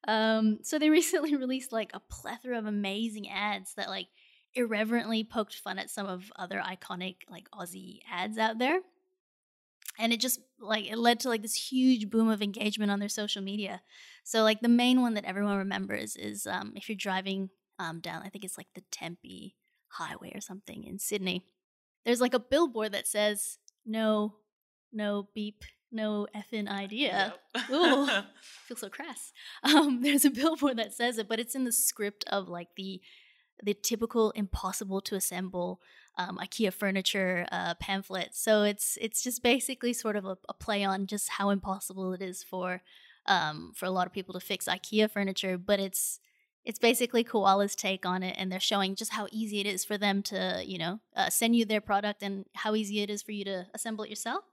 Um, 0.08 0.58
so 0.62 0.80
they 0.80 0.90
recently 1.00 1.36
released 1.36 1.70
like 1.70 1.92
a 1.94 2.00
plethora 2.00 2.58
of 2.58 2.66
amazing 2.66 3.30
ads 3.30 3.74
that 3.74 3.88
like 3.88 4.08
irreverently 4.54 5.22
poked 5.22 5.54
fun 5.54 5.78
at 5.78 5.90
some 5.90 6.06
of 6.06 6.32
other 6.34 6.60
iconic 6.60 7.18
like 7.30 7.48
Aussie 7.52 8.00
ads 8.10 8.36
out 8.36 8.58
there. 8.58 8.80
And 9.96 10.12
it 10.12 10.18
just 10.18 10.40
like 10.58 10.90
it 10.90 10.98
led 10.98 11.20
to 11.20 11.28
like 11.28 11.42
this 11.42 11.70
huge 11.70 12.10
boom 12.10 12.28
of 12.28 12.42
engagement 12.42 12.90
on 12.90 12.98
their 12.98 13.08
social 13.08 13.42
media. 13.42 13.80
So 14.24 14.42
like 14.42 14.60
the 14.60 14.68
main 14.68 15.02
one 15.02 15.14
that 15.14 15.24
everyone 15.24 15.56
remembers 15.56 16.16
is 16.16 16.48
um, 16.48 16.72
if 16.74 16.88
you're 16.88 16.96
driving 16.96 17.50
um, 17.78 18.00
down, 18.00 18.22
I 18.24 18.28
think 18.28 18.44
it's 18.44 18.58
like 18.58 18.74
the 18.74 18.82
Tempe 18.90 19.54
Highway 19.86 20.32
or 20.34 20.40
something 20.40 20.82
in 20.82 20.98
Sydney 20.98 21.44
there's 22.04 22.20
like 22.20 22.34
a 22.34 22.40
billboard 22.40 22.92
that 22.92 23.06
says 23.06 23.58
no, 23.86 24.34
no 24.92 25.28
beep, 25.34 25.64
no 25.90 26.26
effing 26.34 26.68
idea. 26.68 27.34
Yep. 27.54 27.70
Ooh, 27.70 28.06
feel 28.66 28.76
so 28.76 28.88
crass. 28.88 29.32
Um, 29.62 30.00
there's 30.02 30.24
a 30.24 30.30
billboard 30.30 30.78
that 30.78 30.94
says 30.94 31.18
it, 31.18 31.28
but 31.28 31.40
it's 31.40 31.54
in 31.54 31.64
the 31.64 31.72
script 31.72 32.24
of 32.28 32.48
like 32.48 32.68
the 32.76 33.00
the 33.62 33.74
typical 33.74 34.32
impossible 34.32 35.00
to 35.00 35.14
assemble 35.14 35.80
um, 36.18 36.38
IKEA 36.38 36.72
furniture 36.72 37.46
uh, 37.52 37.74
pamphlet. 37.74 38.30
So 38.32 38.62
it's 38.62 38.98
it's 39.00 39.22
just 39.22 39.42
basically 39.42 39.92
sort 39.92 40.16
of 40.16 40.24
a, 40.24 40.36
a 40.48 40.54
play 40.54 40.84
on 40.84 41.06
just 41.06 41.28
how 41.28 41.50
impossible 41.50 42.12
it 42.12 42.22
is 42.22 42.42
for 42.42 42.82
um, 43.26 43.72
for 43.74 43.86
a 43.86 43.90
lot 43.90 44.06
of 44.06 44.12
people 44.12 44.34
to 44.34 44.40
fix 44.40 44.66
IKEA 44.66 45.10
furniture, 45.10 45.56
but 45.58 45.78
it's 45.78 46.18
it's 46.64 46.78
basically 46.78 47.24
Koala's 47.24 47.74
take 47.74 48.06
on 48.06 48.22
it, 48.22 48.36
and 48.38 48.50
they're 48.50 48.60
showing 48.60 48.94
just 48.94 49.12
how 49.12 49.26
easy 49.32 49.60
it 49.60 49.66
is 49.66 49.84
for 49.84 49.98
them 49.98 50.22
to, 50.24 50.62
you 50.64 50.78
know, 50.78 51.00
uh, 51.16 51.28
send 51.28 51.56
you 51.56 51.64
their 51.64 51.80
product 51.80 52.22
and 52.22 52.44
how 52.54 52.74
easy 52.74 53.00
it 53.00 53.10
is 53.10 53.22
for 53.22 53.32
you 53.32 53.44
to 53.44 53.66
assemble 53.74 54.04
it 54.04 54.10
yourself. 54.10 54.44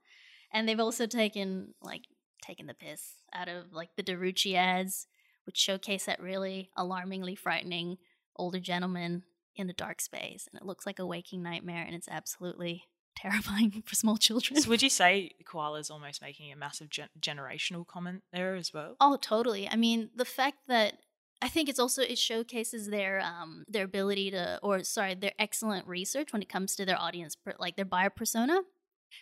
And 0.52 0.68
they've 0.68 0.80
also 0.80 1.06
taken 1.06 1.76
like 1.82 2.04
taken 2.42 2.66
the 2.66 2.74
piss 2.74 3.14
out 3.34 3.48
of 3.48 3.72
like 3.72 3.90
the 3.96 4.04
Darucci 4.04 4.56
ads, 4.56 5.08
which 5.46 5.58
showcase 5.58 6.06
that 6.06 6.22
really 6.22 6.72
alarmingly 6.76 7.36
frightening 7.36 7.98
older 8.36 8.60
gentleman 8.60 9.24
in 9.56 9.70
a 9.70 9.74
dark 9.74 10.02
space, 10.02 10.48
and 10.52 10.60
it 10.60 10.66
looks 10.66 10.86
like 10.86 11.00
a 11.00 11.06
waking 11.06 11.44
nightmare, 11.44 11.84
and 11.84 11.94
it's 11.94 12.08
absolutely 12.10 12.86
terrifying 13.16 13.84
for 13.86 13.94
small 13.94 14.18
children. 14.18 14.60
So 14.62 14.70
would 14.70 14.82
you 14.82 14.90
say 14.90 15.32
Koala's 15.44 15.92
almost 15.92 16.22
making 16.22 16.52
a 16.52 16.56
massive 16.56 16.90
gen- 16.90 17.10
generational 17.20 17.86
comment 17.86 18.24
there 18.32 18.56
as 18.56 18.74
well? 18.74 18.96
Oh, 19.00 19.18
totally. 19.22 19.70
I 19.70 19.76
mean, 19.76 20.10
the 20.16 20.26
fact 20.26 20.60
that 20.68 20.94
I 21.42 21.48
think 21.48 21.70
it's 21.70 21.80
also 21.80 22.02
it 22.02 22.18
showcases 22.18 22.88
their 22.90 23.22
um 23.22 23.64
their 23.68 23.86
ability 23.86 24.32
to 24.32 24.60
or 24.62 24.84
sorry 24.84 25.16
their 25.16 25.32
excellent 25.40 25.88
research 25.88 26.34
when 26.34 26.42
it 26.42 26.50
comes 26.50 26.76
to 26.76 26.86
their 26.86 27.00
audience 27.00 27.38
like 27.60 27.76
their 27.76 27.86
buyer 27.86 28.10
persona. 28.10 28.62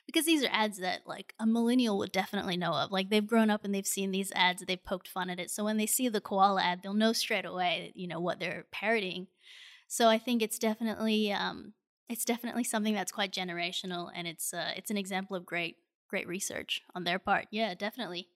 Because 0.06 0.26
these 0.26 0.44
are 0.44 0.50
ads 0.52 0.80
that 0.80 1.02
like 1.06 1.34
a 1.40 1.46
millennial 1.46 1.98
would 2.00 2.12
definitely 2.12 2.58
know 2.58 2.74
of. 2.74 2.92
Like 2.92 3.10
they've 3.10 3.26
grown 3.26 3.50
up 3.50 3.64
and 3.64 3.74
they've 3.74 3.88
seen 3.88 4.12
these 4.12 4.32
ads 4.36 4.64
they've 4.68 4.84
poked 4.84 5.08
fun 5.08 5.30
at 5.30 5.40
it. 5.40 5.52
So 5.52 5.64
when 5.64 5.78
they 5.78 5.86
see 5.86 6.10
the 6.10 6.22
koala 6.22 6.62
ad 6.62 6.82
they'll 6.84 6.94
know 6.94 7.14
straight 7.14 7.46
away 7.46 7.92
you 7.96 8.08
know 8.08 8.20
what 8.20 8.40
they're 8.40 8.66
parodying 8.72 9.28
so 9.88 10.08
I 10.10 10.18
think 10.18 10.42
it's 10.42 10.60
definitely 10.60 11.32
um 11.32 11.74
it's 12.10 12.26
definitely 12.26 12.64
something 12.64 12.94
that's 12.94 13.12
quite 13.12 13.34
generational 13.34 14.10
and 14.16 14.28
it's 14.28 14.54
uh 14.54 14.72
it's 14.76 14.92
an 14.92 14.98
example 14.98 15.36
of 15.38 15.46
great 15.46 15.78
great 16.10 16.28
research 16.28 16.82
on 16.96 17.04
their 17.04 17.20
part. 17.20 17.48
Yeah 17.52 17.74
definitely 17.76 18.30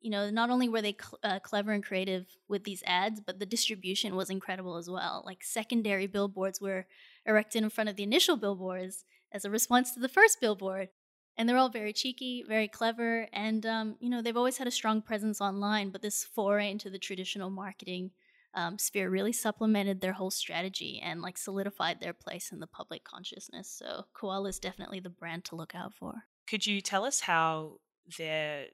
you 0.00 0.10
know, 0.10 0.30
not 0.30 0.50
only 0.50 0.68
were 0.68 0.82
they 0.82 0.96
cl- 0.98 1.18
uh, 1.22 1.38
clever 1.40 1.72
and 1.72 1.84
creative 1.84 2.26
with 2.48 2.64
these 2.64 2.82
ads, 2.86 3.20
but 3.20 3.38
the 3.38 3.46
distribution 3.46 4.16
was 4.16 4.30
incredible 4.30 4.76
as 4.76 4.88
well. 4.88 5.22
Like 5.26 5.42
secondary 5.42 6.06
billboards 6.06 6.60
were 6.60 6.86
erected 7.26 7.62
in 7.62 7.70
front 7.70 7.90
of 7.90 7.96
the 7.96 8.02
initial 8.02 8.36
billboards 8.36 9.04
as 9.32 9.44
a 9.44 9.50
response 9.50 9.92
to 9.92 10.00
the 10.00 10.08
first 10.08 10.40
billboard. 10.40 10.88
And 11.36 11.48
they're 11.48 11.56
all 11.56 11.68
very 11.68 11.92
cheeky, 11.92 12.44
very 12.48 12.66
clever, 12.66 13.28
and 13.32 13.64
um, 13.64 13.96
you 14.00 14.10
know 14.10 14.20
they've 14.20 14.36
always 14.36 14.58
had 14.58 14.66
a 14.66 14.72
strong 14.72 15.00
presence 15.00 15.40
online. 15.40 15.90
But 15.90 16.02
this 16.02 16.24
foray 16.24 16.68
into 16.72 16.90
the 16.90 16.98
traditional 16.98 17.48
marketing 17.48 18.10
um, 18.54 18.76
sphere 18.76 19.08
really 19.08 19.32
supplemented 19.32 20.00
their 20.00 20.14
whole 20.14 20.32
strategy 20.32 21.00
and 21.04 21.22
like 21.22 21.38
solidified 21.38 22.00
their 22.00 22.12
place 22.12 22.50
in 22.50 22.58
the 22.58 22.66
public 22.66 23.04
consciousness. 23.04 23.70
So 23.70 24.06
Koala 24.14 24.48
is 24.48 24.58
definitely 24.58 24.98
the 24.98 25.10
brand 25.10 25.44
to 25.46 25.56
look 25.56 25.74
out 25.76 25.94
for. 25.94 26.24
Could 26.48 26.66
you 26.66 26.80
tell 26.80 27.04
us 27.04 27.20
how 27.20 27.74
their 28.16 28.66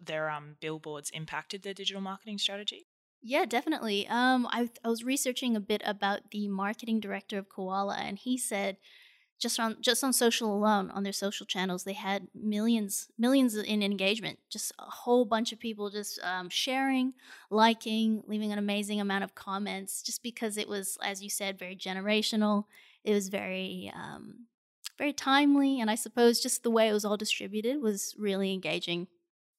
their 0.00 0.30
um, 0.30 0.56
billboards 0.60 1.10
impacted 1.10 1.62
their 1.62 1.74
digital 1.74 2.00
marketing 2.00 2.38
strategy? 2.38 2.86
Yeah, 3.22 3.44
definitely. 3.44 4.06
Um, 4.08 4.46
I 4.50 4.70
I 4.84 4.88
was 4.88 5.04
researching 5.04 5.54
a 5.54 5.60
bit 5.60 5.82
about 5.84 6.30
the 6.30 6.48
marketing 6.48 7.00
director 7.00 7.38
of 7.38 7.48
Koala, 7.48 7.96
and 7.96 8.18
he 8.18 8.38
said 8.38 8.78
just 9.40 9.58
on 9.58 9.76
just 9.80 10.04
on 10.04 10.12
social 10.12 10.54
alone 10.54 10.90
on 10.90 11.02
their 11.02 11.12
social 11.12 11.46
channels 11.46 11.84
they 11.84 11.94
had 11.94 12.28
millions 12.34 13.08
millions 13.18 13.56
in 13.56 13.82
engagement 13.82 14.38
just 14.50 14.70
a 14.78 14.84
whole 14.84 15.24
bunch 15.24 15.50
of 15.50 15.58
people 15.58 15.90
just 15.90 16.20
um, 16.22 16.48
sharing 16.48 17.14
liking 17.50 18.22
leaving 18.26 18.52
an 18.52 18.58
amazing 18.58 19.00
amount 19.00 19.24
of 19.24 19.34
comments 19.34 20.02
just 20.02 20.22
because 20.22 20.56
it 20.56 20.68
was 20.68 20.98
as 21.02 21.22
you 21.22 21.30
said 21.30 21.58
very 21.58 21.74
generational 21.74 22.64
it 23.02 23.14
was 23.14 23.28
very 23.28 23.90
um, 23.94 24.46
very 24.98 25.12
timely 25.12 25.80
and 25.80 25.90
i 25.90 25.94
suppose 25.94 26.40
just 26.40 26.62
the 26.62 26.70
way 26.70 26.88
it 26.88 26.92
was 26.92 27.04
all 27.04 27.16
distributed 27.16 27.80
was 27.80 28.14
really 28.18 28.52
engaging 28.52 29.08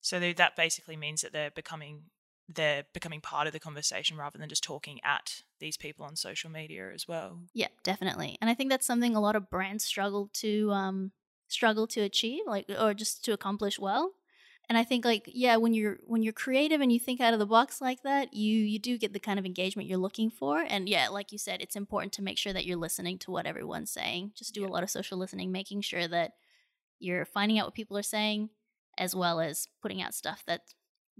so 0.01 0.19
that 0.19 0.55
basically 0.55 0.97
means 0.97 1.21
that 1.21 1.31
they're 1.31 1.51
becoming 1.51 2.03
they're 2.53 2.83
becoming 2.93 3.21
part 3.21 3.47
of 3.47 3.53
the 3.53 3.59
conversation 3.59 4.17
rather 4.17 4.37
than 4.37 4.49
just 4.49 4.63
talking 4.63 4.99
at 5.03 5.43
these 5.59 5.77
people 5.77 6.05
on 6.05 6.15
social 6.15 6.49
media 6.49 6.91
as 6.93 7.07
well. 7.07 7.39
Yeah, 7.53 7.67
definitely. 7.83 8.37
And 8.41 8.49
I 8.49 8.53
think 8.53 8.69
that's 8.69 8.85
something 8.85 9.15
a 9.15 9.21
lot 9.21 9.35
of 9.35 9.49
brands 9.49 9.85
struggle 9.85 10.29
to 10.33 10.71
um 10.71 11.11
struggle 11.47 11.87
to 11.87 12.01
achieve 12.01 12.41
like 12.47 12.65
or 12.79 12.93
just 12.93 13.23
to 13.25 13.33
accomplish 13.33 13.79
well. 13.79 14.11
And 14.69 14.77
I 14.77 14.83
think 14.83 15.05
like 15.05 15.29
yeah, 15.33 15.57
when 15.57 15.73
you're 15.73 15.99
when 16.05 16.23
you're 16.23 16.33
creative 16.33 16.81
and 16.81 16.91
you 16.91 16.99
think 16.99 17.21
out 17.21 17.33
of 17.33 17.39
the 17.39 17.45
box 17.45 17.79
like 17.79 18.03
that, 18.03 18.33
you 18.33 18.57
you 18.57 18.79
do 18.79 18.97
get 18.97 19.13
the 19.13 19.19
kind 19.19 19.39
of 19.39 19.45
engagement 19.45 19.87
you're 19.87 19.97
looking 19.97 20.29
for. 20.29 20.59
And 20.59 20.89
yeah, 20.89 21.09
like 21.09 21.31
you 21.31 21.37
said, 21.37 21.61
it's 21.61 21.75
important 21.75 22.13
to 22.13 22.23
make 22.23 22.37
sure 22.37 22.53
that 22.53 22.65
you're 22.65 22.77
listening 22.77 23.17
to 23.19 23.31
what 23.31 23.45
everyone's 23.45 23.91
saying. 23.91 24.31
Just 24.35 24.53
do 24.53 24.61
yeah. 24.61 24.67
a 24.67 24.69
lot 24.69 24.83
of 24.83 24.89
social 24.89 25.17
listening, 25.17 25.51
making 25.51 25.81
sure 25.81 26.07
that 26.07 26.33
you're 26.99 27.25
finding 27.25 27.59
out 27.59 27.67
what 27.67 27.73
people 27.73 27.97
are 27.97 28.03
saying 28.03 28.49
as 29.01 29.15
well 29.15 29.39
as 29.39 29.67
putting 29.81 30.01
out 30.01 30.13
stuff 30.13 30.43
that's 30.45 30.75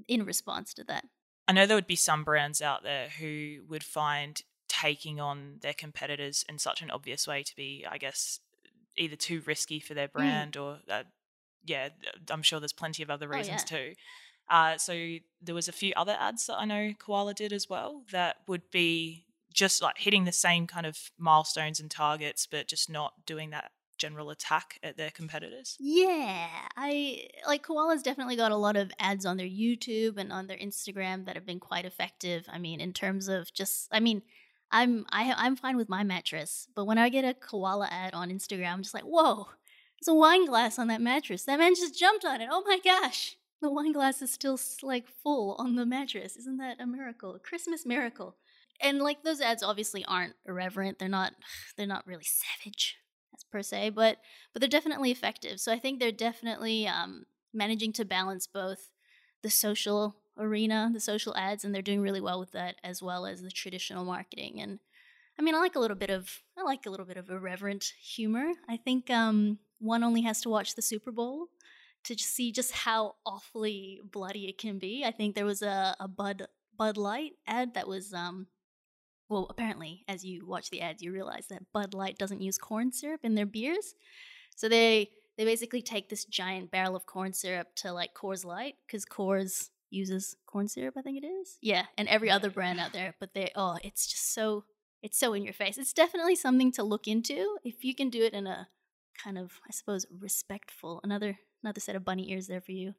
in 0.08 0.24
response 0.24 0.74
to 0.76 0.84
that. 0.84 1.06
I 1.48 1.54
know 1.54 1.66
there 1.66 1.76
would 1.76 1.88
be 1.88 1.96
some 1.96 2.24
brands 2.24 2.62
out 2.62 2.84
there 2.84 3.10
who 3.20 3.64
would 3.68 3.84
find 3.84 4.40
taking 4.70 5.20
on 5.20 5.58
their 5.62 5.74
competitors 5.74 6.46
in 6.48 6.60
such 6.60 6.82
an 6.84 6.92
obvious 6.92 7.28
way 7.28 7.42
to 7.42 7.56
be, 7.56 7.84
I 7.90 7.98
guess, 7.98 8.40
either 8.96 9.16
too 9.16 9.42
risky 9.46 9.80
for 9.80 9.96
their 9.96 10.08
mm. 10.08 10.14
brand 10.14 10.54
mm. 10.54 10.62
or, 10.62 10.80
uh, 10.90 11.04
yeah, 11.66 11.90
I'm 12.30 12.44
sure 12.44 12.60
there's 12.60 12.72
plenty 12.72 13.02
of 13.02 13.10
other 13.10 13.28
reasons 13.28 13.66
oh, 13.72 13.76
yeah. 13.76 13.84
too. 13.84 13.94
Uh, 14.50 14.78
so 14.78 14.94
there 15.42 15.56
was 15.56 15.68
a 15.68 15.74
few 15.74 15.94
other 15.96 16.16
ads 16.20 16.46
that 16.48 16.60
I 16.60 16.66
know 16.66 16.94
Koala 17.00 17.34
did 17.34 17.52
as 17.52 17.68
well 17.68 18.04
that 18.12 18.38
would 18.48 18.70
be 18.72 19.26
just 19.52 19.82
like 19.82 19.98
hitting 19.98 20.26
the 20.26 20.32
same 20.32 20.68
kind 20.68 20.86
of 20.86 20.98
milestones 21.18 21.80
and 21.80 21.90
targets, 21.90 22.48
but 22.50 22.68
just 22.68 22.90
not 22.90 23.14
doing 23.26 23.50
that 23.50 23.72
general 24.02 24.32
attack 24.32 24.80
at 24.82 24.98
their 24.98 25.12
competitors? 25.12 25.78
Yeah, 25.80 26.50
I 26.76 27.28
like 27.48 27.64
Koala's 27.64 28.02
definitely 28.02 28.36
got 28.36 28.52
a 28.52 28.58
lot 28.58 28.76
of 28.76 28.92
ads 29.00 29.26
on 29.26 29.38
their 29.38 29.48
YouTube 29.48 30.18
and 30.18 30.34
on 30.34 30.48
their 30.48 30.58
Instagram 30.58 31.26
that 31.26 31.36
have 31.36 31.46
been 31.46 31.60
quite 31.60 31.86
effective. 31.86 32.48
I 32.52 32.58
mean, 32.58 32.82
in 32.82 32.94
terms 32.94 33.28
of 33.28 33.54
just, 33.54 33.88
I 33.92 34.00
mean, 34.00 34.24
I'm 34.72 35.06
I, 35.12 35.34
I'm 35.38 35.56
fine 35.56 35.78
with 35.78 35.88
my 35.88 36.04
mattress, 36.04 36.68
but 36.76 36.86
when 36.86 36.98
I 36.98 37.10
get 37.10 37.26
a 37.26 37.36
Koala 37.36 37.88
ad 37.92 38.14
on 38.14 38.30
Instagram, 38.30 38.74
I'm 38.74 38.82
just 38.82 38.96
like, 38.96 39.04
whoa, 39.04 39.50
there's 40.00 40.14
a 40.14 40.18
wine 40.18 40.48
glass 40.48 40.80
on 40.80 40.88
that 40.88 41.02
mattress. 41.02 41.44
That 41.44 41.60
man 41.60 41.76
just 41.76 41.98
jumped 42.00 42.26
on 42.26 42.42
it. 42.42 42.50
Oh 42.52 42.64
my 42.66 42.80
gosh, 42.84 43.38
the 43.62 43.72
wine 43.72 43.92
glass 43.92 44.22
is 44.22 44.32
still 44.32 44.60
like 44.82 45.08
full 45.08 45.56
on 45.60 45.76
the 45.76 45.86
mattress. 45.86 46.38
Isn't 46.38 46.58
that 46.58 46.82
a 46.82 46.88
miracle? 46.88 47.36
A 47.36 47.40
Christmas 47.40 47.86
miracle. 47.86 48.36
And 48.82 49.00
like 49.00 49.22
those 49.24 49.42
ads 49.42 49.62
obviously 49.62 50.04
aren't 50.06 50.34
irreverent. 50.48 50.98
They're 50.98 51.08
not. 51.08 51.34
They're 51.78 51.86
not 51.86 52.08
really 52.08 52.24
savage 52.24 52.98
per 53.52 53.62
se, 53.62 53.92
but 53.92 54.18
but 54.54 54.62
they're 54.62 54.70
definitely 54.70 55.12
effective. 55.12 55.60
So 55.60 55.72
I 55.72 55.80
think 55.80 56.00
they're 56.00 56.12
definitely 56.12 56.88
um, 56.88 57.26
managing 57.54 57.94
to 57.94 58.06
balance 58.06 58.48
both 58.48 58.92
the 59.42 59.50
social 59.50 60.16
arena, 60.38 60.90
the 60.94 61.00
social 61.00 61.36
ads, 61.36 61.64
and 61.64 61.74
they're 61.74 61.82
doing 61.82 62.02
really 62.02 62.22
well 62.22 62.40
with 62.40 62.52
that 62.52 62.76
as 62.84 63.02
well 63.02 63.26
as 63.26 63.42
the 63.42 63.52
traditional 63.52 64.06
marketing. 64.06 64.62
And 64.62 64.80
I 65.40 65.42
mean, 65.42 65.56
I 65.56 65.60
like 65.60 65.76
a 65.76 65.80
little 65.80 65.98
bit 65.98 66.10
of 66.10 66.42
I 66.58 66.64
like 66.64 66.86
a 66.86 66.90
little 66.90 67.06
bit 67.06 67.18
of 67.18 67.30
irreverent 67.30 67.94
humor. 68.02 68.52
I 68.70 68.78
think 68.78 69.10
um, 69.10 69.60
one 69.80 70.04
only 70.04 70.22
has 70.22 70.42
to 70.42 70.50
watch 70.50 70.76
the 70.76 70.82
Super 70.82 71.12
Bowl 71.12 71.48
to 72.04 72.18
see 72.18 72.52
just 72.52 72.72
how 72.72 73.16
awfully 73.26 74.02
bloody 74.12 74.48
it 74.48 74.58
can 74.58 74.80
be. 74.80 75.04
I 75.06 75.12
think 75.12 75.36
there 75.36 75.46
was 75.46 75.62
a, 75.62 75.96
a 76.00 76.08
Bud 76.08 76.48
Bud 76.78 76.98
Light 76.98 77.34
ad 77.48 77.74
that 77.76 77.88
was 77.88 78.14
um, 78.14 78.48
well, 79.32 79.48
apparently, 79.50 80.04
as 80.10 80.26
you 80.26 80.46
watch 80.46 80.70
the 80.70 80.82
ads, 80.82 81.02
you 81.02 81.14
realize 81.14 81.48
that 81.48 81.72
Bud 81.72 81.94
Light 81.94 82.18
doesn't 82.18 82.42
use 82.42 82.58
corn 82.58 82.92
syrup 82.92 83.22
in 83.24 83.34
their 83.34 83.46
beers. 83.46 83.96
So 84.58 84.68
they 84.68 85.10
they 85.38 85.46
basically 85.46 85.82
take 85.82 86.10
this 86.10 86.26
giant 86.26 86.70
barrel 86.70 86.98
of 86.98 87.06
corn 87.06 87.32
syrup 87.32 87.68
to 87.78 87.94
like 87.94 88.14
Coors 88.14 88.44
Light 88.44 88.76
because 88.86 89.06
Coors 89.06 89.70
uses 89.90 90.36
corn 90.46 90.68
syrup, 90.68 90.96
I 90.98 91.02
think 91.02 91.24
it 91.24 91.26
is. 91.26 91.58
Yeah, 91.62 91.86
and 91.98 92.10
every 92.10 92.30
other 92.30 92.50
brand 92.50 92.82
out 92.82 92.92
there, 92.92 93.16
but 93.22 93.34
they 93.34 93.52
oh, 93.56 93.78
it's 93.86 94.06
just 94.06 94.34
so 94.34 94.66
it's 95.02 95.18
so 95.18 95.34
in 95.34 95.46
your 95.46 95.54
face. 95.54 95.78
It's 95.78 95.94
definitely 95.94 96.36
something 96.36 96.74
to 96.74 96.84
look 96.84 97.08
into 97.08 97.58
if 97.64 97.86
you 97.86 97.96
can 97.96 98.10
do 98.10 98.24
it 98.24 98.34
in 98.34 98.48
a 98.48 98.68
kind 99.24 99.38
of 99.38 99.62
I 99.66 99.72
suppose 99.72 100.06
respectful 100.20 101.00
another 101.06 101.40
another 101.64 101.80
set 101.80 101.96
of 101.96 102.04
bunny 102.04 102.32
ears 102.32 102.48
there 102.48 102.60
for 102.60 102.74
you 102.74 102.96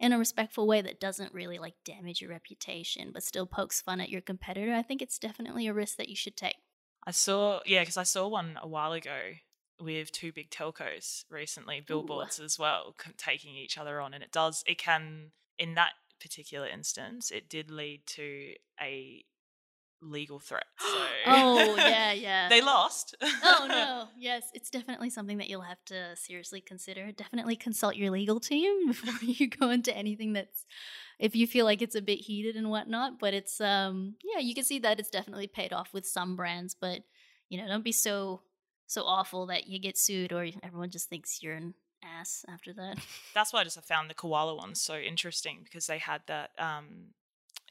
in 0.00 0.12
a 0.12 0.18
respectful 0.18 0.66
way 0.66 0.82
that 0.82 1.00
doesn't 1.00 1.32
really 1.32 1.58
like 1.58 1.74
damage 1.84 2.20
your 2.20 2.30
reputation 2.30 3.10
but 3.12 3.22
still 3.22 3.46
pokes 3.46 3.80
fun 3.80 4.00
at 4.00 4.10
your 4.10 4.20
competitor, 4.20 4.74
I 4.74 4.82
think 4.82 5.00
it's 5.02 5.18
definitely 5.18 5.66
a 5.66 5.74
risk 5.74 5.96
that 5.96 6.08
you 6.08 6.16
should 6.16 6.36
take. 6.36 6.56
I 7.06 7.10
saw, 7.10 7.60
yeah, 7.66 7.80
because 7.80 7.96
I 7.96 8.02
saw 8.02 8.28
one 8.28 8.58
a 8.62 8.68
while 8.68 8.92
ago 8.92 9.18
with 9.80 10.12
two 10.12 10.32
big 10.32 10.50
telcos 10.50 11.24
recently, 11.30 11.80
billboards 11.86 12.40
Ooh. 12.40 12.44
as 12.44 12.58
well, 12.58 12.94
taking 13.16 13.54
each 13.54 13.76
other 13.76 14.00
on. 14.00 14.14
And 14.14 14.22
it 14.22 14.32
does, 14.32 14.62
it 14.66 14.78
can, 14.78 15.32
in 15.58 15.74
that 15.74 15.92
particular 16.20 16.66
instance, 16.66 17.30
it 17.30 17.48
did 17.48 17.70
lead 17.70 18.06
to 18.06 18.54
a 18.80 19.24
legal 20.10 20.38
threat. 20.38 20.64
So 21.24 21.32
oh 21.32 21.76
yeah, 21.78 22.12
yeah. 22.12 22.48
they 22.50 22.60
lost. 22.60 23.16
oh 23.22 23.66
no. 23.68 24.08
Yes, 24.18 24.50
it's 24.52 24.68
definitely 24.68 25.08
something 25.08 25.38
that 25.38 25.48
you'll 25.48 25.62
have 25.62 25.82
to 25.86 26.14
seriously 26.16 26.60
consider. 26.60 27.12
Definitely 27.12 27.56
consult 27.56 27.96
your 27.96 28.10
legal 28.10 28.40
team 28.40 28.86
before 28.88 29.14
you 29.22 29.48
go 29.48 29.70
into 29.70 29.96
anything 29.96 30.34
that's 30.34 30.66
if 31.18 31.34
you 31.34 31.46
feel 31.46 31.64
like 31.64 31.80
it's 31.80 31.94
a 31.94 32.02
bit 32.02 32.18
heated 32.18 32.56
and 32.56 32.68
whatnot. 32.68 33.18
But 33.18 33.32
it's 33.32 33.58
um 33.60 34.16
yeah, 34.22 34.40
you 34.40 34.54
can 34.54 34.64
see 34.64 34.78
that 34.80 35.00
it's 35.00 35.08
definitely 35.08 35.46
paid 35.46 35.72
off 35.72 35.94
with 35.94 36.06
some 36.06 36.36
brands, 36.36 36.76
but 36.78 37.00
you 37.48 37.58
know, 37.58 37.66
don't 37.66 37.84
be 37.84 37.92
so 37.92 38.42
so 38.86 39.02
awful 39.04 39.46
that 39.46 39.66
you 39.66 39.78
get 39.78 39.96
sued 39.96 40.32
or 40.32 40.46
everyone 40.62 40.90
just 40.90 41.08
thinks 41.08 41.42
you're 41.42 41.54
an 41.54 41.74
ass 42.04 42.44
after 42.48 42.74
that. 42.74 42.98
That's 43.34 43.52
why 43.52 43.60
I 43.60 43.64
just 43.64 43.82
found 43.84 44.10
the 44.10 44.14
koala 44.14 44.54
one 44.56 44.74
so 44.74 44.96
interesting 44.98 45.60
because 45.64 45.86
they 45.86 45.98
had 45.98 46.20
that 46.26 46.50
um 46.58 47.14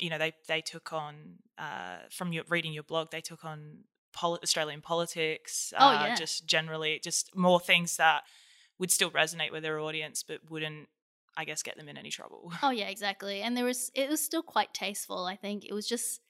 you 0.03 0.09
know 0.09 0.17
they 0.17 0.33
they 0.47 0.59
took 0.59 0.91
on 0.91 1.39
uh, 1.57 1.97
from 2.11 2.33
your 2.33 2.43
reading 2.49 2.73
your 2.73 2.83
blog 2.83 3.09
they 3.09 3.21
took 3.21 3.45
on 3.45 3.85
pol- 4.11 4.39
Australian 4.43 4.81
politics 4.81 5.73
oh, 5.79 5.87
uh, 5.87 6.05
yeah. 6.07 6.15
just 6.15 6.45
generally 6.45 6.99
just 7.01 7.33
more 7.35 7.59
things 7.59 7.95
that 7.95 8.23
would 8.79 8.91
still 8.91 9.09
resonate 9.11 9.51
with 9.51 9.63
their 9.63 9.79
audience 9.79 10.21
but 10.21 10.39
wouldn't 10.49 10.89
I 11.35 11.45
guess 11.45 11.63
get 11.63 11.77
them 11.77 11.89
in 11.89 11.97
any 11.97 12.11
trouble. 12.11 12.53
Oh 12.61 12.69
yeah, 12.81 12.89
exactly. 12.89 13.41
And 13.41 13.57
there 13.57 13.65
was 13.65 13.91
it 13.95 14.09
was 14.09 14.23
still 14.23 14.43
quite 14.43 14.73
tasteful. 14.73 15.25
I 15.25 15.35
think 15.35 15.65
it 15.65 15.73
was 15.73 15.87
just 15.87 16.21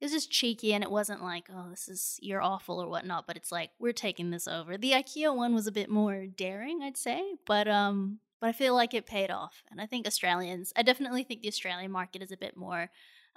it 0.00 0.04
was 0.04 0.12
just 0.12 0.30
cheeky 0.30 0.74
and 0.74 0.84
it 0.84 0.90
wasn't 0.90 1.22
like, 1.22 1.46
oh, 1.52 1.70
this 1.70 1.88
is 1.88 2.18
you're 2.22 2.42
awful 2.42 2.80
or 2.80 2.88
whatnot, 2.88 3.26
but 3.26 3.36
it's 3.36 3.50
like 3.50 3.70
we're 3.78 3.92
taking 3.92 4.30
this 4.30 4.46
over. 4.46 4.76
The 4.76 4.92
IKEA 4.92 5.34
one 5.34 5.54
was 5.54 5.66
a 5.66 5.72
bit 5.72 5.90
more 5.90 6.26
daring, 6.26 6.82
I'd 6.82 6.96
say, 6.96 7.22
but 7.46 7.66
um 7.66 8.20
but 8.40 8.48
I 8.48 8.52
feel 8.52 8.74
like 8.74 8.94
it 8.94 9.06
paid 9.06 9.30
off. 9.30 9.62
And 9.70 9.80
I 9.80 9.86
think 9.86 10.06
Australians, 10.06 10.72
I 10.76 10.82
definitely 10.82 11.22
think 11.22 11.42
the 11.42 11.48
Australian 11.48 11.90
market 11.90 12.22
is 12.22 12.30
a 12.30 12.36
bit 12.36 12.56
more 12.56 12.90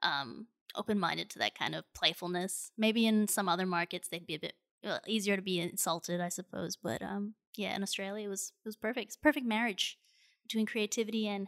um, 0.04 0.48
open 0.76 1.00
minded 1.00 1.30
to 1.32 1.40
that 1.40 1.58
kind 1.58 1.76
of 1.76 1.84
playfulness. 1.94 2.72
Maybe 2.78 3.06
in 3.06 3.28
some 3.28 3.50
other 3.50 3.66
markets, 3.66 4.08
they'd 4.08 4.28
be 4.28 4.36
a 4.36 4.40
bit 4.40 4.54
well, 4.84 5.00
easier 5.08 5.36
to 5.36 5.42
be 5.42 5.60
insulted, 5.60 6.22
I 6.22 6.30
suppose. 6.30 6.76
But 6.76 7.02
um, 7.02 7.34
yeah, 7.56 7.76
in 7.76 7.84
Australia, 7.84 8.26
it 8.26 8.30
was 8.30 8.52
it 8.64 8.68
was 8.68 8.76
perfect. 8.76 9.08
It's 9.08 9.16
perfect 9.16 9.46
marriage 9.46 9.98
between 10.44 10.66
creativity 10.66 11.28
and 11.28 11.48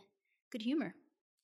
good 0.51 0.61
humor. 0.63 0.95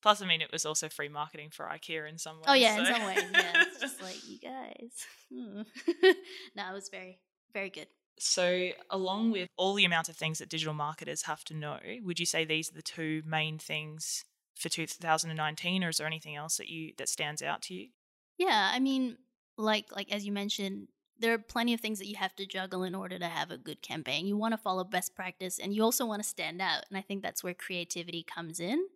Plus, 0.01 0.21
I 0.21 0.27
mean, 0.27 0.41
it 0.41 0.51
was 0.51 0.65
also 0.65 0.87
free 0.87 1.09
marketing 1.09 1.49
for 1.51 1.65
IKEA 1.65 2.07
in 2.07 2.19
some 2.19 2.35
ways. 2.35 2.45
Oh 2.47 2.53
yeah, 2.53 2.75
so. 2.75 2.81
in 2.81 2.85
some 2.85 3.05
ways, 3.05 3.23
yeah. 3.33 3.63
It's 3.63 3.79
just 3.79 4.01
like 4.01 4.17
you 4.27 4.39
guys. 4.39 4.91
Hmm. 5.33 5.63
no, 6.55 6.69
it 6.69 6.73
was 6.73 6.89
very, 6.89 7.19
very 7.51 7.71
good. 7.71 7.87
So, 8.19 8.69
along 8.91 9.31
with 9.31 9.49
all 9.57 9.73
the 9.73 9.85
amount 9.85 10.07
of 10.07 10.15
things 10.15 10.37
that 10.37 10.49
digital 10.49 10.75
marketers 10.75 11.23
have 11.23 11.43
to 11.45 11.55
know, 11.55 11.79
would 12.03 12.19
you 12.19 12.27
say 12.27 12.45
these 12.45 12.69
are 12.69 12.75
the 12.75 12.83
two 12.83 13.23
main 13.25 13.57
things 13.57 14.23
for 14.55 14.69
2019, 14.69 15.83
or 15.83 15.89
is 15.89 15.97
there 15.97 16.07
anything 16.07 16.35
else 16.35 16.57
that 16.57 16.69
you 16.69 16.93
that 16.97 17.09
stands 17.09 17.41
out 17.41 17.61
to 17.63 17.73
you? 17.73 17.89
Yeah, 18.37 18.71
I 18.73 18.79
mean, 18.79 19.17
like 19.57 19.85
like 19.95 20.11
as 20.11 20.25
you 20.25 20.31
mentioned, 20.31 20.87
there 21.19 21.33
are 21.33 21.37
plenty 21.39 21.73
of 21.73 21.81
things 21.81 21.99
that 21.99 22.07
you 22.07 22.15
have 22.15 22.35
to 22.35 22.45
juggle 22.45 22.83
in 22.83 22.95
order 22.95 23.19
to 23.19 23.27
have 23.27 23.51
a 23.51 23.57
good 23.57 23.81
campaign. 23.81 24.27
You 24.27 24.37
want 24.37 24.53
to 24.53 24.57
follow 24.57 24.83
best 24.83 25.15
practice, 25.15 25.59
and 25.59 25.73
you 25.73 25.83
also 25.83 26.05
want 26.05 26.23
to 26.23 26.29
stand 26.29 26.61
out. 26.61 26.85
And 26.89 26.97
I 26.97 27.01
think 27.01 27.21
that's 27.21 27.43
where 27.43 27.53
creativity 27.53 28.23
comes 28.23 28.59
in. 28.59 28.87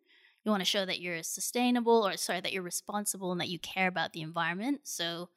You 0.44 0.52
want 0.52 0.62
to 0.62 0.66
show 0.66 0.86
that 0.86 1.02
you're 1.02 1.24
sustainable, 1.24 2.08
or 2.08 2.16
sorry, 2.18 2.42
that 2.42 2.54
you're 2.54 2.64
responsible, 2.64 3.32
and 3.32 3.42
that 3.42 3.50
you 3.50 3.60
care 3.60 3.88
about 3.88 4.14
the 4.14 4.22
environment. 4.22 4.82
So 4.84 5.30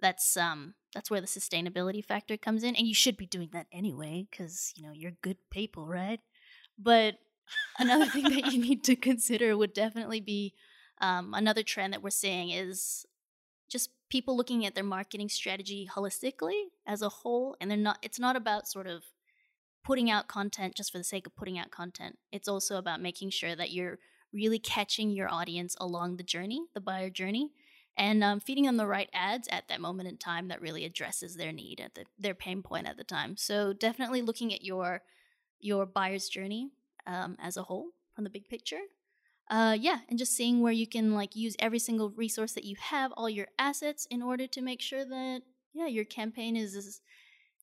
that's 0.00 0.36
um 0.36 0.74
that's 0.94 1.10
where 1.10 1.20
the 1.20 1.26
sustainability 1.26 2.04
factor 2.04 2.36
comes 2.36 2.62
in 2.62 2.76
and 2.76 2.86
you 2.86 2.94
should 2.94 3.16
be 3.16 3.26
doing 3.26 3.48
that 3.52 3.66
anyway 3.72 4.26
because 4.30 4.72
you 4.76 4.82
know 4.82 4.92
you're 4.92 5.12
good 5.22 5.36
people 5.50 5.86
right 5.86 6.20
but 6.78 7.14
another 7.78 8.06
thing 8.06 8.24
that 8.24 8.52
you 8.52 8.60
need 8.60 8.84
to 8.84 8.96
consider 8.96 9.56
would 9.56 9.72
definitely 9.72 10.20
be 10.20 10.54
Um, 10.98 11.34
another 11.34 11.62
trend 11.62 11.92
that 11.92 12.02
we're 12.02 12.22
seeing 12.24 12.48
is 12.50 13.04
just 13.68 13.90
people 14.08 14.34
looking 14.34 14.64
at 14.64 14.74
their 14.74 14.84
marketing 14.96 15.28
strategy 15.28 15.86
holistically 15.94 16.70
as 16.86 17.02
a 17.02 17.08
whole, 17.08 17.54
and 17.60 17.70
they're 17.70 17.86
not. 17.88 17.98
It's 18.00 18.18
not 18.18 18.34
about 18.36 18.66
sort 18.66 18.86
of 18.86 19.04
putting 19.84 20.10
out 20.10 20.26
content 20.26 20.74
just 20.74 20.90
for 20.90 20.98
the 20.98 21.04
sake 21.04 21.26
of 21.26 21.36
putting 21.36 21.58
out 21.58 21.70
content. 21.70 22.16
It's 22.32 22.48
also 22.48 22.76
about 22.76 23.02
making 23.02 23.32
sure 23.32 23.54
that 23.56 23.72
you're 23.72 23.98
really 24.32 24.58
catching 24.58 25.10
your 25.10 25.28
audience 25.28 25.76
along 25.78 26.16
the 26.16 26.24
journey, 26.34 26.60
the 26.72 26.80
buyer 26.80 27.10
journey, 27.10 27.50
and 27.94 28.24
um, 28.24 28.40
feeding 28.40 28.64
them 28.64 28.78
the 28.78 28.86
right 28.86 29.10
ads 29.12 29.48
at 29.48 29.68
that 29.68 29.80
moment 29.80 30.08
in 30.08 30.16
time 30.16 30.48
that 30.48 30.62
really 30.62 30.84
addresses 30.86 31.36
their 31.36 31.52
need 31.52 31.80
at 31.80 31.94
the, 31.94 32.04
their 32.18 32.34
pain 32.34 32.62
point 32.62 32.88
at 32.88 32.96
the 32.96 33.04
time. 33.04 33.36
So 33.36 33.74
definitely 33.74 34.22
looking 34.22 34.54
at 34.54 34.64
your 34.64 35.02
your 35.60 35.86
buyer's 35.86 36.28
journey 36.30 36.70
um, 37.06 37.36
as 37.40 37.56
a 37.56 37.62
whole 37.64 37.88
from 38.14 38.24
the 38.24 38.30
big 38.30 38.48
picture. 38.48 38.80
Uh, 39.48 39.76
yeah, 39.78 39.98
and 40.08 40.18
just 40.18 40.32
seeing 40.36 40.60
where 40.60 40.72
you 40.72 40.86
can 40.86 41.14
like 41.14 41.36
use 41.36 41.54
every 41.60 41.78
single 41.78 42.10
resource 42.10 42.52
that 42.54 42.64
you 42.64 42.74
have, 42.80 43.12
all 43.16 43.30
your 43.30 43.46
assets, 43.58 44.06
in 44.10 44.20
order 44.22 44.46
to 44.48 44.60
make 44.60 44.80
sure 44.80 45.04
that 45.04 45.42
yeah 45.72 45.86
your 45.86 46.04
campaign 46.04 46.56
is 46.56 46.74
as 46.74 47.00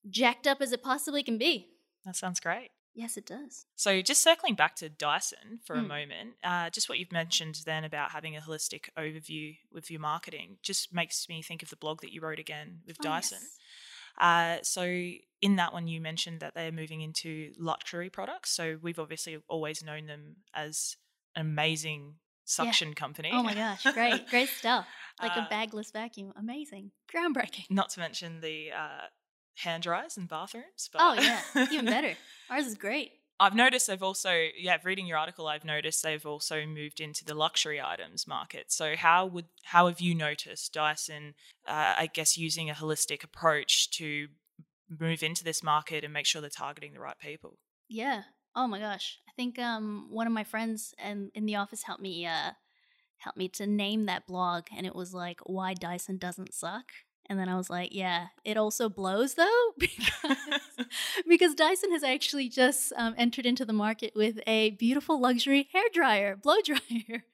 jacked 0.10 0.48
up 0.48 0.62
as 0.62 0.72
it 0.72 0.84
possibly 0.84 1.24
can 1.24 1.38
be. 1.38 1.70
That 2.06 2.16
sounds 2.16 2.40
great. 2.40 2.70
Yes, 2.96 3.18
it 3.18 3.26
does. 3.26 3.66
So, 3.76 4.02
just 4.04 4.22
circling 4.22 4.54
back 4.54 4.76
to 4.76 4.88
Dyson 4.88 5.60
for 5.66 5.76
a 5.76 5.82
Mm. 5.82 5.88
moment, 5.88 6.30
uh, 6.44 6.70
just 6.70 6.88
what 6.90 7.00
you've 7.00 7.12
mentioned 7.12 7.62
then 7.66 7.84
about 7.84 8.12
having 8.12 8.38
a 8.38 8.42
holistic 8.42 8.90
overview 8.96 9.58
with 9.72 9.90
your 9.90 10.00
marketing 10.00 10.58
just 10.62 10.94
makes 10.94 11.28
me 11.28 11.42
think 11.42 11.64
of 11.64 11.70
the 11.70 11.76
blog 11.76 12.02
that 12.02 12.12
you 12.14 12.22
wrote 12.22 12.38
again 12.38 12.82
with 12.86 12.98
Oh, 13.00 13.04
Dyson. 13.04 13.40
yes. 13.42 13.58
Uh, 14.20 14.58
so, 14.64 14.84
in 14.84 15.56
that 15.58 15.74
one, 15.74 15.88
you 15.88 16.00
mentioned 16.02 16.40
that 16.40 16.54
they're 16.56 16.72
moving 16.72 17.02
into 17.02 17.54
luxury 17.58 18.10
products. 18.10 18.52
So, 18.52 18.78
we've 18.82 19.00
obviously 19.00 19.38
always 19.48 19.84
known 19.84 20.08
them 20.08 20.38
as 20.54 20.96
an 21.36 21.42
amazing 21.42 22.16
suction 22.46 22.94
company. 22.94 23.32
Oh 23.34 23.44
my 23.44 23.54
gosh, 23.54 23.92
great, 23.94 24.30
great 24.30 24.50
stuff. 24.50 24.88
Like 25.22 25.38
Uh, 25.38 25.42
a 25.42 25.48
bagless 25.50 25.92
vacuum, 25.92 26.34
amazing, 26.36 26.92
groundbreaking. 27.14 27.70
Not 27.70 27.90
to 27.92 28.00
mention 28.00 28.42
the 28.42 28.72
uh, 28.72 29.08
hand 29.58 29.84
dryers 29.84 30.18
in 30.18 30.26
bathrooms. 30.26 30.90
But 30.92 31.02
Oh 31.02 31.14
yeah, 31.14 31.42
even 31.72 31.86
better. 31.90 32.18
Ours 32.50 32.66
is 32.68 32.76
great. 32.76 33.12
I've 33.44 33.56
noticed 33.56 33.88
they've 33.88 34.02
also, 34.02 34.48
yeah, 34.58 34.78
reading 34.84 35.06
your 35.06 35.18
article, 35.18 35.48
I've 35.48 35.66
noticed 35.66 36.02
they've 36.02 36.26
also 36.26 36.66
moved 36.66 37.02
into 37.02 37.26
the 37.26 37.36
luxury 37.36 37.82
items 37.82 38.26
market. 38.26 38.72
So 38.72 38.96
how 38.96 39.26
would 39.26 39.46
how 39.64 39.88
have 39.88 40.00
you 40.00 40.16
noticed 40.16 40.74
Dyson, 40.74 41.34
uh, 41.68 41.96
I 41.98 42.10
guess, 42.14 42.38
using 42.38 42.70
a 42.70 42.74
holistic 42.74 43.24
approach 43.24 43.92
to 43.98 44.30
move 44.90 45.24
into 45.24 45.44
this 45.44 45.62
market 45.62 46.06
and 46.06 46.14
make 46.14 46.26
sure 46.26 46.40
they're 46.40 46.50
targeting 46.50 46.94
the 46.94 47.02
right 47.02 47.20
people? 47.20 47.58
Yeah. 47.90 48.24
Oh 48.56 48.68
my 48.68 48.80
gosh. 48.80 49.20
I 49.28 49.32
think 49.36 49.60
um 49.60 50.08
one 50.10 50.28
of 50.28 50.34
my 50.34 50.46
friends 50.46 50.94
and 50.98 51.30
in 51.34 51.46
the 51.46 51.56
office 51.56 51.84
helped 51.84 52.02
me 52.02 52.26
uh 52.26 52.52
helped 53.18 53.38
me 53.38 53.50
to 53.50 53.68
name 53.68 54.06
that 54.06 54.26
blog 54.26 54.68
and 54.76 54.86
it 54.86 54.96
was 54.96 55.14
like 55.14 55.42
why 55.46 55.74
Dyson 55.74 56.18
doesn't 56.18 56.54
suck. 56.54 56.92
And 57.30 57.40
then 57.40 57.48
I 57.48 57.56
was 57.56 57.70
like, 57.70 57.96
yeah, 57.96 58.28
it 58.44 58.58
also 58.58 58.90
blows 58.90 59.36
though 59.36 59.72
because, 59.78 60.38
because 61.28 61.56
Dyson 61.56 61.92
has 61.92 62.04
actually 62.04 62.50
just 62.50 62.92
um, 62.98 63.16
entered 63.18 63.46
into 63.46 63.66
the 63.66 63.74
market 63.74 64.14
with 64.16 64.40
a 64.46 64.72
beautiful 64.72 65.20
luxury 65.20 65.70
hair 65.72 65.86
dryer, 65.94 66.36
blow 66.36 66.58
dryer. 66.64 67.24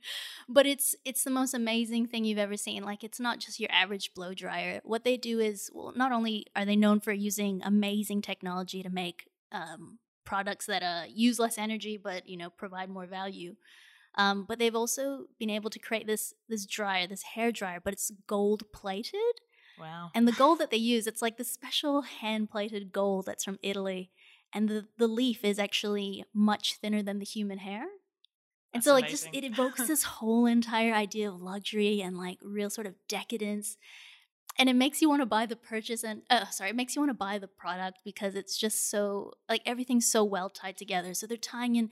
But 0.51 0.65
it's 0.65 0.96
it's 1.05 1.24
the 1.24 1.29
most 1.29 1.53
amazing 1.53 2.08
thing 2.08 2.25
you've 2.25 2.39
ever 2.39 2.58
seen. 2.58 2.84
Like 2.84 3.03
it's 3.03 3.19
not 3.19 3.38
just 3.38 3.60
your 3.60 3.72
average 3.72 4.15
blow 4.15 4.34
dryer. 4.34 4.81
What 4.84 5.03
they 5.03 5.15
do 5.15 5.39
is 5.39 5.69
well, 5.72 5.93
not 5.96 6.12
only 6.12 6.48
are 6.55 6.65
they 6.65 6.75
known 6.75 7.01
for 7.01 7.12
using 7.12 7.62
amazing 7.63 8.24
technology 8.24 8.81
to 8.81 8.89
make 8.89 9.27
um, 9.51 10.00
products 10.29 10.67
that 10.67 10.84
uh, 10.84 11.03
use 11.08 11.39
less 11.39 11.58
energy 11.58 11.98
but 11.98 12.29
you 12.29 12.38
know 12.38 12.51
provide 12.51 12.88
more 12.88 13.08
value 13.08 13.55
um, 14.13 14.46
but 14.48 14.60
they've 14.60 14.75
also 14.75 15.25
been 15.39 15.50
able 15.50 15.72
to 15.72 15.79
create 15.79 16.05
this 16.05 16.36
this 16.48 16.67
dryer 16.67 17.08
this 17.08 17.24
hair 17.34 17.51
dryer 17.51 17.79
but 17.84 17.93
it's 17.93 18.12
gold 18.27 18.62
plated 18.72 19.41
Wow. 19.80 20.12
and 20.14 20.28
the 20.28 20.34
gold 20.34 20.60
that 20.60 20.72
they 20.72 20.78
use 20.78 21.08
it's 21.08 21.22
like 21.22 21.38
the 21.38 21.44
special 21.44 22.02
hand 22.02 22.50
plated 22.50 22.92
gold 22.92 23.26
that's 23.26 23.44
from 23.44 23.60
italy 23.64 24.12
and 24.54 24.68
the, 24.68 24.88
the 24.98 25.08
leaf 25.08 25.44
is 25.44 25.60
actually 25.60 26.26
much 26.34 26.76
thinner 26.76 27.04
than 27.04 27.20
the 27.20 27.26
human 27.26 27.60
hair. 27.60 27.84
And 28.74 28.82
That's 28.82 28.86
so 28.86 28.94
like 28.94 29.08
just 29.08 29.28
it 29.34 29.44
evokes 29.44 29.88
this 29.88 30.04
whole 30.04 30.46
entire 30.46 30.94
idea 30.94 31.30
of 31.30 31.42
luxury 31.42 32.02
and 32.02 32.18
like 32.18 32.39
real 32.44 32.70
sort 32.70 32.88
of 32.88 32.96
decadence 33.08 33.78
and 34.58 34.68
it 34.68 34.76
makes 34.76 35.02
you 35.02 35.08
want 35.08 35.22
to 35.22 35.26
buy 35.26 35.46
the 35.46 35.56
purchase 35.56 36.04
and 36.04 36.22
uh, 36.30 36.46
sorry 36.48 36.72
it 36.72 36.76
makes 36.76 36.96
you 36.96 37.02
want 37.02 37.10
to 37.10 37.15
buy 37.15 37.38
the 37.38 37.48
product 37.48 38.00
because 38.04 38.36
it's 38.36 38.58
just 38.58 38.89
so 38.89 39.34
like 39.48 39.62
everything's 39.65 40.12
so 40.12 40.24
well 40.24 40.50
tied 40.50 40.78
together. 40.78 41.13
So 41.13 41.26
they're 41.26 41.38
tying 41.38 41.76
in 41.76 41.89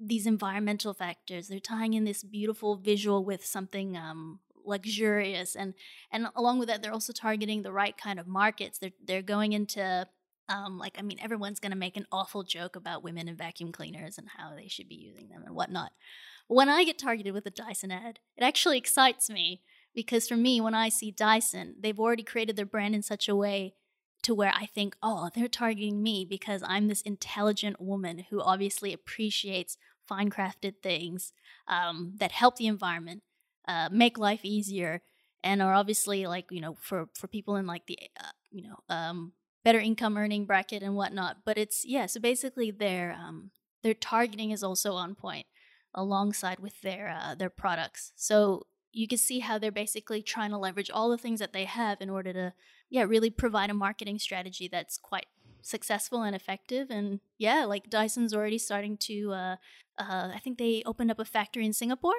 these 0.00 0.26
environmental 0.26 0.94
factors 0.94 1.48
they're 1.48 1.58
tying 1.58 1.92
in 1.92 2.04
this 2.04 2.22
beautiful 2.22 2.76
visual 2.76 3.24
with 3.24 3.44
something 3.44 3.96
um 3.96 4.38
luxurious 4.68 5.56
and 5.56 5.74
and 6.10 6.28
along 6.36 6.58
with 6.58 6.68
that 6.68 6.82
they're 6.82 6.92
also 6.92 7.12
targeting 7.12 7.62
the 7.62 7.72
right 7.72 7.96
kind 7.96 8.20
of 8.20 8.26
markets. 8.26 8.78
They're 8.78 8.92
they're 9.04 9.22
going 9.22 9.52
into 9.52 10.06
um 10.48 10.78
like 10.78 10.96
i 10.98 11.02
mean 11.02 11.18
everyone's 11.20 11.60
going 11.60 11.72
to 11.72 11.76
make 11.76 11.96
an 11.96 12.06
awful 12.12 12.42
joke 12.42 12.76
about 12.76 13.04
women 13.04 13.28
and 13.28 13.36
vacuum 13.36 13.72
cleaners 13.72 14.18
and 14.18 14.28
how 14.36 14.54
they 14.54 14.68
should 14.68 14.88
be 14.88 14.94
using 14.94 15.28
them 15.28 15.42
and 15.44 15.54
whatnot. 15.54 15.92
When 16.46 16.68
i 16.68 16.84
get 16.84 16.98
targeted 16.98 17.34
with 17.34 17.46
a 17.46 17.50
dyson 17.50 17.90
ad 17.90 18.20
it 18.36 18.44
actually 18.44 18.78
excites 18.78 19.28
me 19.28 19.62
because 19.94 20.28
for 20.28 20.36
me 20.36 20.60
when 20.60 20.74
i 20.74 20.88
see 20.88 21.10
dyson 21.10 21.74
they've 21.80 22.00
already 22.00 22.22
created 22.22 22.56
their 22.56 22.66
brand 22.66 22.94
in 22.94 23.02
such 23.02 23.28
a 23.28 23.36
way 23.36 23.74
to 24.22 24.34
where 24.34 24.52
i 24.54 24.66
think 24.66 24.96
oh 25.02 25.28
they're 25.34 25.48
targeting 25.48 26.02
me 26.02 26.24
because 26.24 26.62
i'm 26.64 26.88
this 26.88 27.02
intelligent 27.02 27.80
woman 27.80 28.24
who 28.30 28.40
obviously 28.40 28.92
appreciates 28.92 29.76
fine 30.06 30.30
crafted 30.30 30.74
things 30.82 31.32
um, 31.68 32.14
that 32.16 32.32
help 32.32 32.56
the 32.56 32.66
environment 32.66 33.22
uh, 33.68 33.88
make 33.92 34.18
life 34.18 34.40
easier 34.42 35.02
and 35.44 35.62
are 35.62 35.74
obviously 35.74 36.26
like 36.26 36.46
you 36.50 36.60
know 36.60 36.76
for 36.80 37.08
for 37.14 37.28
people 37.28 37.54
in 37.54 37.66
like 37.66 37.86
the 37.86 37.98
uh, 38.18 38.30
you 38.50 38.62
know 38.62 38.76
um, 38.88 39.32
better 39.64 39.78
income 39.78 40.16
earning 40.16 40.46
bracket 40.46 40.82
and 40.82 40.96
whatnot 40.96 41.38
but 41.44 41.56
it's 41.56 41.84
yeah 41.84 42.06
so 42.06 42.18
basically 42.18 42.70
their 42.72 43.12
um, 43.12 43.50
their 43.82 43.94
targeting 43.94 44.50
is 44.50 44.64
also 44.64 44.94
on 44.94 45.14
point 45.14 45.46
alongside 45.94 46.60
with 46.60 46.80
their 46.82 47.08
uh, 47.08 47.34
their 47.34 47.50
products. 47.50 48.12
So 48.16 48.66
you 48.92 49.06
can 49.06 49.18
see 49.18 49.40
how 49.40 49.58
they're 49.58 49.70
basically 49.70 50.22
trying 50.22 50.50
to 50.50 50.58
leverage 50.58 50.90
all 50.90 51.10
the 51.10 51.18
things 51.18 51.40
that 51.40 51.52
they 51.52 51.64
have 51.64 52.00
in 52.00 52.10
order 52.10 52.32
to 52.32 52.52
yeah 52.90 53.02
really 53.02 53.30
provide 53.30 53.70
a 53.70 53.74
marketing 53.74 54.18
strategy 54.18 54.68
that's 54.68 54.98
quite 54.98 55.26
successful 55.62 56.22
and 56.22 56.34
effective. 56.34 56.90
And 56.90 57.20
yeah 57.36 57.64
like 57.64 57.90
dyson's 57.90 58.34
already 58.34 58.58
starting 58.58 58.96
to 58.96 59.32
uh, 59.32 59.56
uh, 59.98 60.30
i 60.34 60.40
think 60.42 60.58
they 60.58 60.82
opened 60.86 61.10
up 61.10 61.18
a 61.18 61.24
factory 61.24 61.66
in 61.66 61.72
singapore 61.72 62.14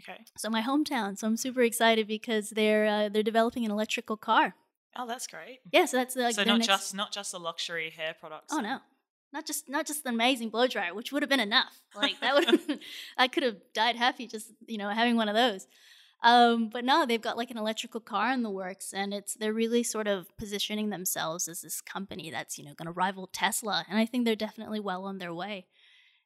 Okay. 0.00 0.18
so 0.36 0.48
my 0.50 0.62
hometown 0.62 1.18
so 1.18 1.26
i'm 1.26 1.36
super 1.36 1.62
excited 1.62 2.06
because 2.06 2.50
they're 2.50 2.86
uh, 2.86 3.08
they're 3.08 3.22
developing 3.22 3.64
an 3.64 3.70
electrical 3.70 4.16
car 4.16 4.54
Oh, 4.96 5.06
that's 5.06 5.26
great. 5.28 5.60
yeah 5.72 5.84
so 5.84 5.96
that's 5.98 6.16
like 6.16 6.34
so 6.34 6.42
not 6.44 6.58
next- 6.58 6.66
just 6.66 6.94
not 6.94 7.12
just 7.12 7.32
the 7.32 7.38
luxury 7.40 7.90
hair 7.90 8.14
products. 8.18 8.52
oh 8.52 8.58
and- 8.58 8.66
no 8.66 8.78
not 9.32 9.44
just 9.46 9.68
not 9.68 9.86
just 9.86 10.04
the 10.04 10.10
amazing 10.10 10.48
blow 10.50 10.66
dryer 10.66 10.94
which 10.94 11.12
would 11.12 11.22
have 11.22 11.28
been 11.30 11.40
enough 11.40 11.80
like 11.94 12.18
that 12.20 12.34
would 12.34 12.80
i 13.18 13.28
could 13.28 13.42
have 13.42 13.56
died 13.74 13.96
happy 13.96 14.26
just 14.26 14.52
you 14.66 14.78
know 14.78 14.88
having 14.88 15.16
one 15.16 15.28
of 15.28 15.34
those 15.34 15.66
um, 16.20 16.68
but 16.72 16.84
no 16.84 17.06
they've 17.06 17.22
got 17.22 17.36
like 17.36 17.50
an 17.52 17.58
electrical 17.58 18.00
car 18.00 18.32
in 18.32 18.42
the 18.42 18.50
works 18.50 18.92
and 18.92 19.14
it's 19.14 19.34
they're 19.34 19.52
really 19.52 19.84
sort 19.84 20.08
of 20.08 20.26
positioning 20.36 20.90
themselves 20.90 21.46
as 21.46 21.60
this 21.60 21.80
company 21.80 22.28
that's 22.30 22.58
you 22.58 22.64
know 22.64 22.74
going 22.74 22.86
to 22.86 22.92
rival 22.92 23.28
tesla 23.32 23.84
and 23.88 23.98
i 24.00 24.04
think 24.06 24.24
they're 24.24 24.34
definitely 24.34 24.80
well 24.80 25.04
on 25.04 25.18
their 25.18 25.32
way 25.34 25.66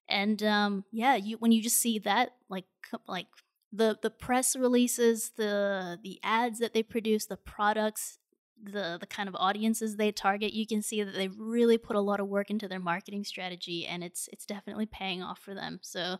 and 0.08 0.42
um, 0.42 0.84
yeah 0.92 1.14
you 1.16 1.36
when 1.38 1.52
you 1.52 1.62
just 1.62 1.76
see 1.76 1.98
that 1.98 2.30
like 2.48 2.64
like 3.06 3.26
the 3.72 3.98
the 4.02 4.10
press 4.10 4.54
releases 4.54 5.30
the 5.36 5.98
the 6.02 6.18
ads 6.22 6.58
that 6.58 6.74
they 6.74 6.82
produce 6.82 7.26
the 7.26 7.36
products 7.36 8.18
the 8.62 8.96
the 9.00 9.06
kind 9.06 9.28
of 9.28 9.34
audiences 9.36 9.96
they 9.96 10.12
target 10.12 10.52
you 10.52 10.66
can 10.66 10.82
see 10.82 11.02
that 11.02 11.14
they've 11.14 11.34
really 11.38 11.78
put 11.78 11.96
a 11.96 12.00
lot 12.00 12.20
of 12.20 12.28
work 12.28 12.48
into 12.50 12.68
their 12.68 12.78
marketing 12.78 13.24
strategy 13.24 13.86
and 13.86 14.04
it's 14.04 14.28
it's 14.32 14.44
definitely 14.46 14.86
paying 14.86 15.22
off 15.22 15.38
for 15.40 15.54
them 15.54 15.78
so 15.82 16.16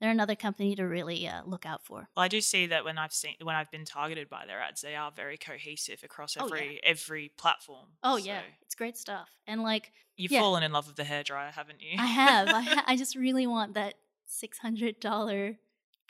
they're 0.00 0.10
another 0.10 0.34
company 0.34 0.74
to 0.74 0.82
really 0.84 1.28
uh, 1.28 1.42
look 1.44 1.64
out 1.66 1.84
for 1.84 2.08
Well, 2.16 2.24
I 2.24 2.28
do 2.28 2.40
see 2.40 2.66
that 2.66 2.84
when 2.84 2.98
I've 2.98 3.12
seen 3.12 3.34
when 3.42 3.54
I've 3.56 3.70
been 3.70 3.84
targeted 3.84 4.28
by 4.28 4.46
their 4.46 4.60
ads, 4.60 4.80
they 4.80 4.96
are 4.96 5.12
very 5.14 5.36
cohesive 5.36 6.02
across 6.02 6.36
Oh, 6.36 6.46
yeah. 6.46 6.54
every 6.54 6.80
every 6.82 7.28
platform. 7.36 7.88
oh 8.02 8.16
So 8.18 8.24
yeah 8.26 8.40
it's 8.62 8.74
great 8.74 8.96
stuff 8.96 9.28
and 9.46 9.62
like 9.62 9.92
you've 10.16 10.32
Yeah. 10.32 10.40
fallen 10.40 10.62
in 10.62 10.72
love 10.72 10.86
with 10.86 10.96
the 10.96 11.04
hairdryer, 11.04 11.52
haven't 11.52 11.80
you? 11.82 11.98
i 11.98 12.06
have 12.06 12.48
I, 12.48 12.60
ha- 12.74 12.84
I 12.86 12.96
just 12.96 13.16
really 13.16 13.46
want 13.46 13.74
that 13.74 13.94
$600 14.28 15.56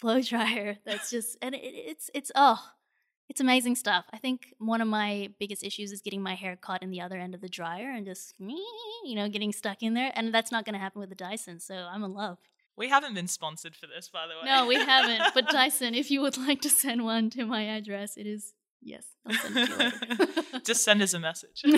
blow 0.02 0.20
dryer 0.20 0.76
that's 0.84 1.10
just 1.10 1.38
and 1.40 1.54
it, 1.54 1.60
it's 1.62 2.10
it's 2.12 2.32
oh 2.34 2.58
it's 3.28 3.40
amazing 3.40 3.76
stuff 3.76 4.04
i 4.12 4.18
think 4.18 4.52
one 4.58 4.80
of 4.80 4.88
my 4.88 5.30
biggest 5.38 5.62
issues 5.62 5.92
is 5.92 6.02
getting 6.02 6.20
my 6.20 6.34
hair 6.34 6.56
caught 6.56 6.82
in 6.82 6.90
the 6.90 7.00
other 7.00 7.16
end 7.16 7.34
of 7.34 7.40
the 7.40 7.48
dryer 7.48 7.90
and 7.90 8.04
just 8.04 8.34
you 8.38 9.14
know 9.14 9.28
getting 9.28 9.52
stuck 9.52 9.80
in 9.82 9.94
there 9.94 10.10
and 10.14 10.34
that's 10.34 10.50
not 10.50 10.64
going 10.64 10.74
to 10.74 10.78
happen 10.80 11.00
with 11.00 11.08
the 11.08 11.14
dyson 11.14 11.60
so 11.60 11.74
i'm 11.90 12.02
in 12.02 12.12
love 12.12 12.38
we 12.74 12.88
haven't 12.88 13.12
been 13.12 13.28
sponsored 13.28 13.76
for 13.76 13.86
this, 13.86 14.08
by 14.08 14.26
the 14.26 14.32
way. 14.32 14.50
no 14.50 14.66
we 14.66 14.76
haven't 14.76 15.22
but 15.34 15.48
dyson 15.50 15.94
if 15.94 16.10
you 16.10 16.20
would 16.20 16.36
like 16.36 16.60
to 16.60 16.70
send 16.70 17.04
one 17.04 17.30
to 17.30 17.46
my 17.46 17.62
address 17.62 18.16
it 18.16 18.26
is 18.26 18.54
Yes. 18.82 19.06
I'll 19.26 19.34
send 19.34 19.56
it 19.56 19.66
to 19.66 19.72
you 19.72 19.78
later. 19.78 20.60
Just 20.64 20.84
send 20.84 21.02
us 21.02 21.14
a 21.14 21.20
message. 21.20 21.62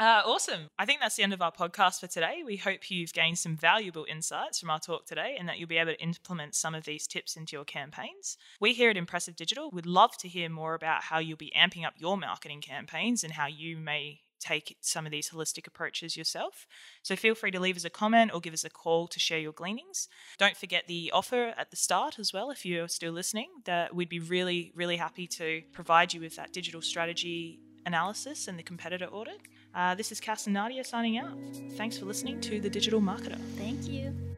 Uh, 0.00 0.22
awesome. 0.24 0.70
I 0.78 0.86
think 0.86 1.00
that's 1.02 1.16
the 1.16 1.22
end 1.22 1.34
of 1.34 1.42
our 1.42 1.52
podcast 1.52 2.00
for 2.00 2.06
today. 2.06 2.40
We 2.42 2.56
hope 2.56 2.90
you've 2.90 3.12
gained 3.12 3.38
some 3.38 3.54
valuable 3.54 4.06
insights 4.08 4.58
from 4.58 4.70
our 4.70 4.78
talk 4.80 5.04
today 5.04 5.36
and 5.38 5.46
that 5.46 5.58
you'll 5.58 5.68
be 5.68 5.76
able 5.76 5.92
to 5.92 6.02
implement 6.02 6.54
some 6.54 6.74
of 6.74 6.84
these 6.84 7.06
tips 7.06 7.36
into 7.36 7.54
your 7.54 7.66
campaigns. 7.66 8.38
We 8.62 8.72
here 8.72 8.88
at 8.88 8.96
Impressive 8.96 9.36
Digital 9.36 9.70
would 9.72 9.84
love 9.84 10.16
to 10.20 10.28
hear 10.28 10.48
more 10.48 10.72
about 10.72 11.02
how 11.02 11.18
you'll 11.18 11.36
be 11.36 11.52
amping 11.54 11.86
up 11.86 11.92
your 11.98 12.16
marketing 12.16 12.62
campaigns 12.62 13.22
and 13.22 13.34
how 13.34 13.46
you 13.46 13.76
may 13.76 14.20
take 14.40 14.76
some 14.80 15.06
of 15.06 15.12
these 15.12 15.30
holistic 15.30 15.66
approaches 15.66 16.16
yourself. 16.16 16.66
So 17.02 17.14
feel 17.16 17.34
free 17.34 17.50
to 17.50 17.60
leave 17.60 17.76
us 17.76 17.84
a 17.84 17.90
comment 17.90 18.32
or 18.34 18.40
give 18.40 18.54
us 18.54 18.64
a 18.64 18.70
call 18.70 19.06
to 19.08 19.20
share 19.20 19.38
your 19.38 19.52
gleanings. 19.52 20.08
Don't 20.38 20.56
forget 20.56 20.86
the 20.86 21.10
offer 21.12 21.54
at 21.56 21.70
the 21.70 21.76
start 21.76 22.18
as 22.18 22.32
well 22.32 22.50
if 22.50 22.64
you're 22.64 22.88
still 22.88 23.12
listening 23.12 23.48
that 23.64 23.94
we'd 23.94 24.08
be 24.08 24.20
really 24.20 24.72
really 24.74 24.96
happy 24.96 25.26
to 25.26 25.62
provide 25.72 26.12
you 26.14 26.20
with 26.20 26.36
that 26.36 26.52
digital 26.52 26.82
strategy 26.82 27.60
analysis 27.86 28.48
and 28.48 28.58
the 28.58 28.62
competitor 28.62 29.06
audit. 29.06 29.40
Uh, 29.74 29.94
this 29.94 30.12
is 30.12 30.20
Cass 30.20 30.46
and 30.46 30.54
Nadia 30.54 30.84
signing 30.84 31.18
out. 31.18 31.38
Thanks 31.76 31.96
for 31.96 32.04
listening 32.04 32.40
to 32.42 32.60
The 32.60 32.70
Digital 32.70 33.00
Marketer. 33.00 33.38
Thank 33.56 33.88
you. 33.88 34.29